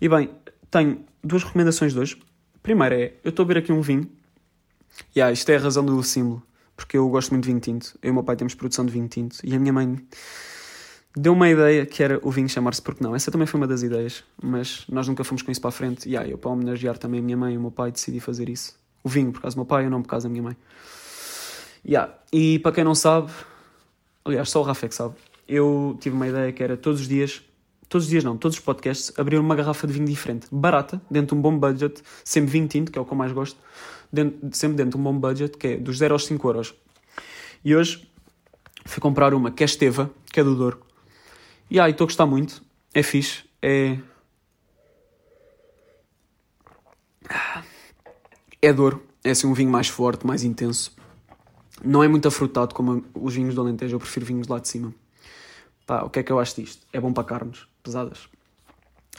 E 0.00 0.08
bem, 0.08 0.30
tenho 0.68 1.04
duas 1.22 1.44
recomendações 1.44 1.92
de 1.92 2.00
hoje. 2.00 2.20
Primeiro 2.60 2.94
é, 2.94 3.12
eu 3.22 3.30
estou 3.30 3.44
a 3.44 3.46
ver 3.46 3.58
aqui 3.58 3.72
um 3.72 3.80
vinho 3.80 4.10
Yeah, 5.14 5.32
isto 5.32 5.48
é 5.50 5.56
a 5.56 5.60
razão 5.60 5.84
do 5.84 6.02
símbolo, 6.02 6.42
porque 6.76 6.96
eu 6.96 7.08
gosto 7.08 7.30
muito 7.30 7.44
de 7.44 7.50
vinho 7.50 7.60
tinto. 7.60 7.98
Eu 8.02 8.08
e 8.08 8.10
o 8.10 8.14
meu 8.14 8.22
pai 8.22 8.36
temos 8.36 8.54
produção 8.54 8.84
de 8.84 8.92
vinho 8.92 9.08
tinto 9.08 9.38
e 9.44 9.54
a 9.54 9.58
minha 9.58 9.72
mãe 9.72 9.98
deu 11.16 11.32
uma 11.32 11.48
ideia 11.48 11.84
que 11.86 12.02
era 12.02 12.18
o 12.22 12.30
vinho 12.30 12.48
chamar-se 12.48 12.80
Porque 12.80 13.02
Não. 13.02 13.14
Essa 13.14 13.30
também 13.30 13.46
foi 13.46 13.60
uma 13.60 13.66
das 13.66 13.82
ideias, 13.82 14.24
mas 14.42 14.84
nós 14.88 15.06
nunca 15.08 15.24
fomos 15.24 15.42
com 15.42 15.50
isso 15.50 15.60
para 15.60 15.68
a 15.68 15.72
frente. 15.72 16.06
E 16.08 16.12
yeah, 16.12 16.28
eu, 16.28 16.38
para 16.38 16.50
homenagear 16.50 16.98
também 16.98 17.20
a 17.20 17.22
minha 17.22 17.36
mãe 17.36 17.54
e 17.54 17.58
o 17.58 17.60
meu 17.60 17.70
pai, 17.70 17.92
decidi 17.92 18.20
fazer 18.20 18.48
isso. 18.48 18.74
O 19.04 19.08
vinho, 19.08 19.32
por 19.32 19.42
causa 19.42 19.54
do 19.54 19.58
meu 19.58 19.66
pai, 19.66 19.86
e 19.86 19.88
não 19.88 20.02
por 20.02 20.08
causa 20.08 20.28
da 20.28 20.32
minha 20.32 20.42
mãe. 20.42 20.56
Yeah. 21.84 22.12
E 22.32 22.58
para 22.60 22.72
quem 22.72 22.84
não 22.84 22.94
sabe, 22.94 23.30
aliás, 24.24 24.48
só 24.48 24.60
o 24.60 24.62
Rafa 24.62 24.86
é 24.86 24.88
que 24.88 24.94
sabe, 24.94 25.14
eu 25.48 25.96
tive 26.00 26.14
uma 26.14 26.26
ideia 26.28 26.52
que 26.52 26.62
era 26.62 26.76
todos 26.76 27.00
os 27.00 27.08
dias 27.08 27.42
todos 27.92 28.06
os 28.06 28.10
dias 28.10 28.24
não, 28.24 28.38
todos 28.38 28.56
os 28.56 28.64
podcasts, 28.64 29.12
abrir 29.18 29.36
uma 29.36 29.54
garrafa 29.54 29.86
de 29.86 29.92
vinho 29.92 30.06
diferente, 30.06 30.46
barata, 30.50 30.98
dentro 31.10 31.36
de 31.36 31.38
um 31.38 31.42
bom 31.42 31.58
budget, 31.58 32.02
sempre 32.24 32.50
vinho 32.50 32.66
tinto, 32.66 32.90
que 32.90 32.98
é 32.98 33.02
o 33.02 33.04
que 33.04 33.12
eu 33.12 33.16
mais 33.18 33.32
gosto, 33.32 33.60
dentro, 34.10 34.48
sempre 34.52 34.78
dentro 34.78 34.92
de 34.92 34.96
um 34.96 35.02
bom 35.02 35.18
budget, 35.18 35.58
que 35.58 35.66
é 35.66 35.76
dos 35.76 35.98
0 35.98 36.14
aos 36.14 36.24
5 36.24 36.48
euros. 36.48 36.74
E 37.62 37.76
hoje 37.76 38.08
fui 38.86 38.98
comprar 38.98 39.34
uma 39.34 39.50
que 39.50 39.62
é 39.62 39.66
Esteva, 39.66 40.10
que 40.32 40.40
é 40.40 40.44
do 40.44 40.56
Douro. 40.56 40.80
E 41.72 41.80
aí, 41.80 41.86
ah, 41.86 41.88
estou 41.88 42.04
a 42.04 42.08
gostar 42.08 42.26
muito, 42.26 42.62
é 42.92 43.02
fixe, 43.02 43.44
é. 43.62 43.96
É 48.60 48.70
Douro, 48.74 49.02
é 49.24 49.30
assim 49.30 49.46
um 49.46 49.54
vinho 49.54 49.70
mais 49.70 49.88
forte, 49.88 50.26
mais 50.26 50.44
intenso. 50.44 50.94
Não 51.82 52.04
é 52.04 52.08
muito 52.08 52.28
afrutado 52.28 52.74
como 52.74 53.02
os 53.14 53.34
vinhos 53.34 53.54
do 53.54 53.62
Alentejo, 53.62 53.94
eu 53.94 53.98
prefiro 53.98 54.26
vinhos 54.26 54.48
lá 54.48 54.58
de 54.58 54.68
cima. 54.68 54.94
Pá, 55.86 56.02
o 56.02 56.10
que 56.10 56.18
é 56.18 56.22
que 56.22 56.30
eu 56.30 56.38
acho 56.38 56.60
disto? 56.60 56.86
É 56.92 57.00
bom 57.00 57.10
para 57.10 57.24
carnes 57.24 57.66
pesadas. 57.82 58.28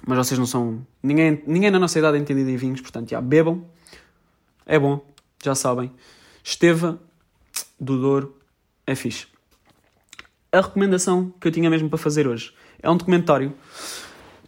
Mas 0.06 0.20
vocês 0.20 0.38
não 0.38 0.46
são. 0.46 0.86
Ninguém, 1.02 1.42
ninguém 1.48 1.72
na 1.72 1.80
nossa 1.80 1.98
idade 1.98 2.18
é 2.18 2.20
entendido 2.20 2.52
em 2.52 2.56
vinhos, 2.56 2.82
portanto, 2.82 3.10
já 3.10 3.20
bebam. 3.20 3.66
É 4.64 4.78
bom, 4.78 5.04
já 5.44 5.56
sabem. 5.56 5.92
Esteva, 6.44 7.02
do 7.80 8.00
Douro, 8.00 8.40
é 8.86 8.94
fixe. 8.94 9.33
A 10.54 10.62
recomendação 10.62 11.34
que 11.42 11.48
eu 11.48 11.52
tinha 11.52 11.70
mesmo 11.70 11.90
para 11.90 11.98
fazer 11.98 12.28
hoje 12.28 12.54
é 12.82 12.90
um 12.90 12.96
documentário 12.96 13.54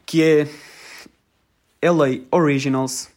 que 0.06 0.22
é 0.22 0.48
LA 1.90 2.26
Originals, 2.32 3.10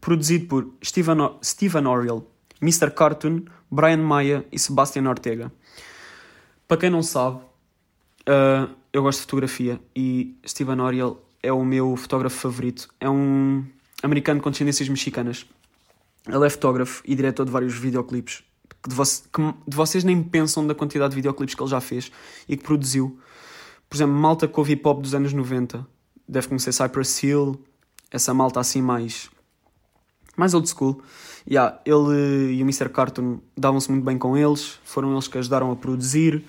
produzido 0.00 0.46
por 0.46 0.68
Steven, 0.84 1.16
Steven 1.42 1.86
Oriel, 1.86 2.26
Mr. 2.60 2.90
Cartoon, 2.90 3.44
Brian 3.70 3.98
Maia 3.98 4.44
e 4.50 4.58
Sebastian 4.58 5.08
Ortega. 5.08 5.52
Para 6.66 6.76
quem 6.76 6.90
não 6.90 7.02
sabe, 7.02 7.40
Uh, 8.24 8.74
eu 8.90 9.02
gosto 9.02 9.18
de 9.18 9.24
fotografia 9.24 9.78
e 9.94 10.34
Steven 10.46 10.80
Oriel 10.80 11.22
é 11.42 11.52
o 11.52 11.62
meu 11.62 11.94
fotógrafo 11.94 12.38
favorito. 12.38 12.88
É 12.98 13.08
um 13.08 13.62
americano 14.02 14.40
com 14.40 14.50
descendências 14.50 14.88
mexicanas. 14.88 15.44
Ele 16.26 16.46
é 16.46 16.48
fotógrafo 16.48 17.02
e 17.04 17.14
diretor 17.14 17.44
de 17.44 17.52
vários 17.52 17.74
videoclipes 17.74 18.42
que 18.84 18.90
de, 18.90 18.96
que 18.96 19.42
de 19.66 19.76
vocês 19.76 20.04
nem 20.04 20.22
pensam 20.22 20.66
da 20.66 20.74
quantidade 20.74 21.10
de 21.10 21.16
videoclipes 21.16 21.54
que 21.54 21.62
ele 21.62 21.70
já 21.70 21.80
fez 21.80 22.12
e 22.48 22.56
que 22.56 22.62
produziu. 22.62 23.18
Por 23.88 23.96
exemplo, 23.96 24.14
malta 24.14 24.46
com 24.46 24.66
hip 24.66 24.86
hop 24.86 25.00
dos 25.00 25.14
anos 25.14 25.32
90. 25.32 25.86
Deve 26.28 26.48
conhecer 26.48 26.72
Cypress 26.72 27.22
Hill, 27.22 27.60
essa 28.10 28.32
malta 28.32 28.60
assim 28.60 28.82
mais 28.82 29.30
mais 30.36 30.52
old 30.54 30.68
school. 30.68 31.00
Yeah, 31.48 31.80
ele 31.84 32.54
e 32.54 32.62
o 32.62 32.64
Mr. 32.64 32.88
Cartoon 32.88 33.38
davam-se 33.56 33.90
muito 33.90 34.04
bem 34.04 34.18
com 34.18 34.36
eles, 34.36 34.78
foram 34.84 35.12
eles 35.12 35.28
que 35.28 35.38
ajudaram 35.38 35.70
a 35.70 35.76
produzir 35.76 36.44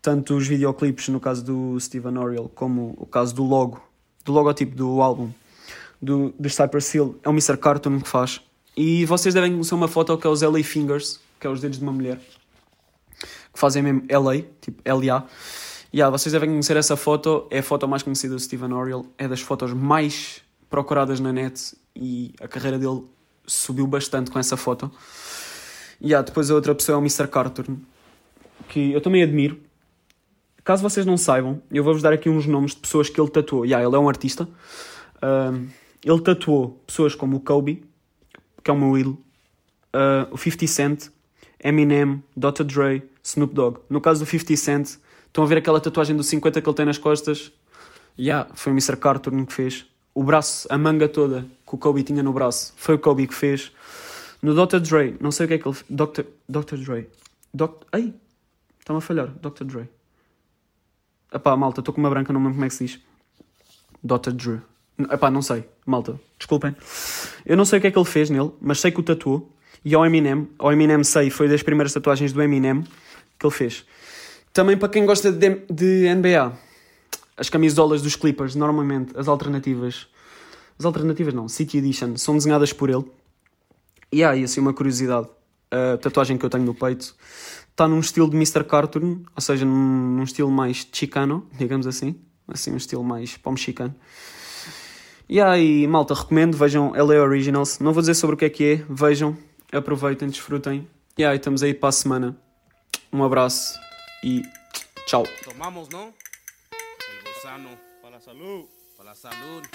tanto 0.00 0.36
os 0.36 0.46
videoclipes, 0.46 1.08
no 1.08 1.18
caso 1.18 1.44
do 1.44 1.78
Steven 1.80 2.16
Oriel, 2.18 2.50
como 2.54 2.94
o 2.96 3.06
caso 3.06 3.34
do 3.34 3.44
logo, 3.44 3.82
do 4.24 4.32
logotipo 4.32 4.74
do 4.74 5.02
álbum 5.02 5.30
do, 6.00 6.32
do 6.38 6.48
Cypress 6.48 6.94
Hill, 6.94 7.18
é 7.22 7.28
o 7.28 7.32
Mr. 7.32 7.56
Cartoon 7.56 8.00
que 8.00 8.08
faz. 8.08 8.40
E 8.76 9.04
vocês 9.06 9.34
devem 9.34 9.50
conhecer 9.52 9.74
uma 9.74 9.88
foto 9.88 10.16
que 10.16 10.26
é 10.26 10.30
os 10.30 10.42
LA 10.42 10.62
Fingers, 10.62 11.20
que 11.38 11.46
é 11.46 11.50
os 11.50 11.60
dedos 11.60 11.78
de 11.78 11.84
uma 11.84 11.92
mulher, 11.92 12.18
que 13.18 13.58
fazem 13.58 13.82
mesmo 13.82 14.02
LA, 14.10 14.42
tipo 14.60 14.82
LA. 14.84 15.26
E 15.92 15.96
yeah, 15.98 16.10
vocês 16.10 16.32
devem 16.32 16.50
conhecer 16.50 16.76
essa 16.76 16.96
foto, 16.96 17.46
é 17.50 17.58
a 17.58 17.62
foto 17.62 17.88
mais 17.88 18.02
conhecida 18.02 18.34
do 18.34 18.40
Steven 18.40 18.72
Oriel, 18.72 19.06
é 19.16 19.26
das 19.26 19.40
fotos 19.40 19.72
mais 19.72 20.42
procuradas 20.68 21.18
na 21.18 21.32
net 21.32 21.74
e 21.96 22.34
a 22.40 22.46
carreira 22.46 22.78
dele 22.78 23.04
subiu 23.46 23.86
bastante 23.86 24.30
com 24.30 24.38
essa 24.38 24.56
foto. 24.56 24.90
E 26.00 26.08
yeah, 26.08 26.24
depois 26.24 26.50
a 26.50 26.54
outra 26.54 26.74
pessoa 26.74 26.96
é 26.96 26.98
o 26.98 27.02
Mr. 27.02 27.26
Cartoon, 27.26 27.78
que 28.68 28.92
eu 28.92 29.00
também 29.00 29.22
admiro, 29.22 29.60
Caso 30.68 30.82
vocês 30.82 31.06
não 31.06 31.16
saibam, 31.16 31.62
eu 31.70 31.82
vou-vos 31.82 32.02
dar 32.02 32.12
aqui 32.12 32.28
uns 32.28 32.46
nomes 32.46 32.72
de 32.74 32.80
pessoas 32.82 33.08
que 33.08 33.18
ele 33.18 33.30
tatuou. 33.30 33.64
Yeah, 33.64 33.82
ele 33.86 33.96
é 33.96 33.98
um 33.98 34.06
artista. 34.06 34.46
Ele 36.04 36.20
tatuou 36.20 36.78
pessoas 36.86 37.14
como 37.14 37.38
o 37.38 37.40
Kobe, 37.40 37.82
que 38.62 38.70
é 38.70 38.74
o 38.74 38.76
meu 38.76 38.98
ídolo, 38.98 39.18
uh, 39.94 40.30
o 40.30 40.36
50 40.36 40.66
Cent, 40.66 41.08
Eminem, 41.62 42.22
Dr. 42.36 42.64
Dre, 42.64 43.02
Snoop 43.22 43.54
Dogg. 43.54 43.80
No 43.88 44.00
caso 44.00 44.24
do 44.24 44.28
50 44.28 44.56
Cent, 44.56 44.98
estão 45.26 45.44
a 45.44 45.46
ver 45.46 45.58
aquela 45.58 45.80
tatuagem 45.80 46.16
do 46.16 46.22
50 46.22 46.60
que 46.60 46.68
ele 46.68 46.76
tem 46.76 46.86
nas 46.86 46.98
costas? 46.98 47.52
Yeah, 48.18 48.48
foi 48.54 48.72
o 48.72 48.74
Mr. 48.74 48.96
Carter 48.96 49.32
que 49.46 49.52
fez. 49.52 49.86
O 50.14 50.24
braço, 50.24 50.66
a 50.70 50.76
manga 50.76 51.08
toda 51.08 51.46
que 51.66 51.74
o 51.74 51.78
Kobe 51.78 52.02
tinha 52.02 52.22
no 52.22 52.32
braço, 52.32 52.72
foi 52.76 52.96
o 52.96 52.98
Kobe 52.98 53.26
que 53.26 53.34
fez. 53.34 53.72
No 54.42 54.54
Dr. 54.54 54.78
Dre, 54.78 55.16
não 55.20 55.30
sei 55.30 55.46
o 55.46 55.48
que 55.48 55.54
é 55.54 55.58
que 55.58 55.68
ele 55.68 55.74
fez. 55.74 55.86
Dr. 55.88 56.22
Dr. 56.48 56.76
Dre. 56.76 57.08
Doc... 57.52 57.84
Ei, 57.92 58.14
está-me 58.80 58.98
a 58.98 59.00
falhar. 59.00 59.28
Dr. 59.28 59.64
Dre. 59.64 59.88
Epá, 61.32 61.56
malta, 61.56 61.80
estou 61.80 61.92
com 61.94 62.00
uma 62.00 62.08
branca, 62.08 62.32
não 62.32 62.40
me 62.40 62.46
lembro 62.46 62.56
como 62.56 62.64
é 62.64 62.68
que 62.68 62.74
se 62.74 62.86
diz. 62.86 63.00
Dr. 64.02 64.30
Drew. 64.32 64.60
Epá, 65.10 65.30
não 65.30 65.42
sei. 65.42 65.64
Malta, 65.84 66.18
desculpem. 66.38 66.74
Eu 67.44 67.56
não 67.56 67.64
sei 67.64 67.78
o 67.78 67.82
que 67.82 67.88
é 67.88 67.90
que 67.90 67.98
ele 67.98 68.04
fez 68.04 68.30
nele, 68.30 68.50
mas 68.60 68.80
sei 68.80 68.90
que 68.90 69.00
o 69.00 69.02
tatuou. 69.02 69.52
E 69.84 69.94
ao 69.94 70.04
Eminem, 70.04 70.48
ao 70.58 70.72
Eminem 70.72 71.02
sei, 71.04 71.30
foi 71.30 71.48
das 71.48 71.62
primeiras 71.62 71.92
tatuagens 71.92 72.32
do 72.32 72.42
Eminem 72.42 72.84
que 73.38 73.46
ele 73.46 73.54
fez. 73.54 73.84
Também 74.52 74.76
para 74.76 74.88
quem 74.88 75.06
gosta 75.06 75.30
de, 75.30 75.62
de 75.70 76.14
NBA, 76.14 76.52
as 77.36 77.48
camisolas 77.48 78.02
dos 78.02 78.16
Clippers, 78.16 78.54
normalmente, 78.56 79.16
as 79.16 79.28
alternativas. 79.28 80.08
As 80.78 80.84
alternativas 80.84 81.32
não, 81.32 81.48
City 81.48 81.78
Edition, 81.78 82.16
são 82.16 82.36
desenhadas 82.36 82.72
por 82.72 82.90
ele. 82.90 83.04
E 84.10 84.24
há 84.24 84.30
aí 84.30 84.42
assim 84.42 84.60
uma 84.60 84.74
curiosidade. 84.74 85.28
A 85.70 85.98
tatuagem 85.98 86.38
que 86.38 86.44
eu 86.44 86.50
tenho 86.50 86.64
no 86.64 86.74
peito 86.74 87.14
está 87.70 87.86
num 87.86 88.00
estilo 88.00 88.28
de 88.28 88.34
Mr. 88.34 88.64
Cartoon, 88.64 89.22
ou 89.36 89.40
seja, 89.40 89.64
num, 89.64 90.16
num, 90.16 90.22
estilo 90.24 90.50
mais 90.50 90.86
chicano, 90.92 91.46
digamos 91.56 91.86
assim. 91.86 92.16
Assim, 92.48 92.72
um 92.72 92.76
estilo 92.76 93.04
mais 93.04 93.36
para 93.36 93.50
o 93.50 93.52
mexicano. 93.52 93.94
E 95.28 95.40
aí, 95.40 95.86
malta, 95.86 96.14
recomendo, 96.14 96.56
vejam 96.56 96.92
LA 96.92 97.22
Originals. 97.22 97.78
Não 97.78 97.92
vou 97.92 98.00
dizer 98.00 98.14
sobre 98.14 98.34
o 98.34 98.36
que 98.38 98.46
é 98.46 98.50
que 98.50 98.64
é, 98.64 98.84
vejam, 98.88 99.36
aproveitem, 99.72 100.28
desfrutem. 100.28 100.88
E 101.16 101.24
aí, 101.24 101.36
estamos 101.36 101.62
aí 101.62 101.74
para 101.74 101.88
a 101.88 101.92
semana. 101.92 102.36
Um 103.12 103.24
abraço 103.24 103.78
e 104.22 104.42
tchau. 105.06 105.24
Tomamos, 105.44 105.88
não? 105.88 106.12
El 106.72 107.32
gusano 107.32 107.70
para 108.02 108.16
a 108.16 108.20
Para 108.96 109.04
la 109.04 109.14
salud. 109.14 109.68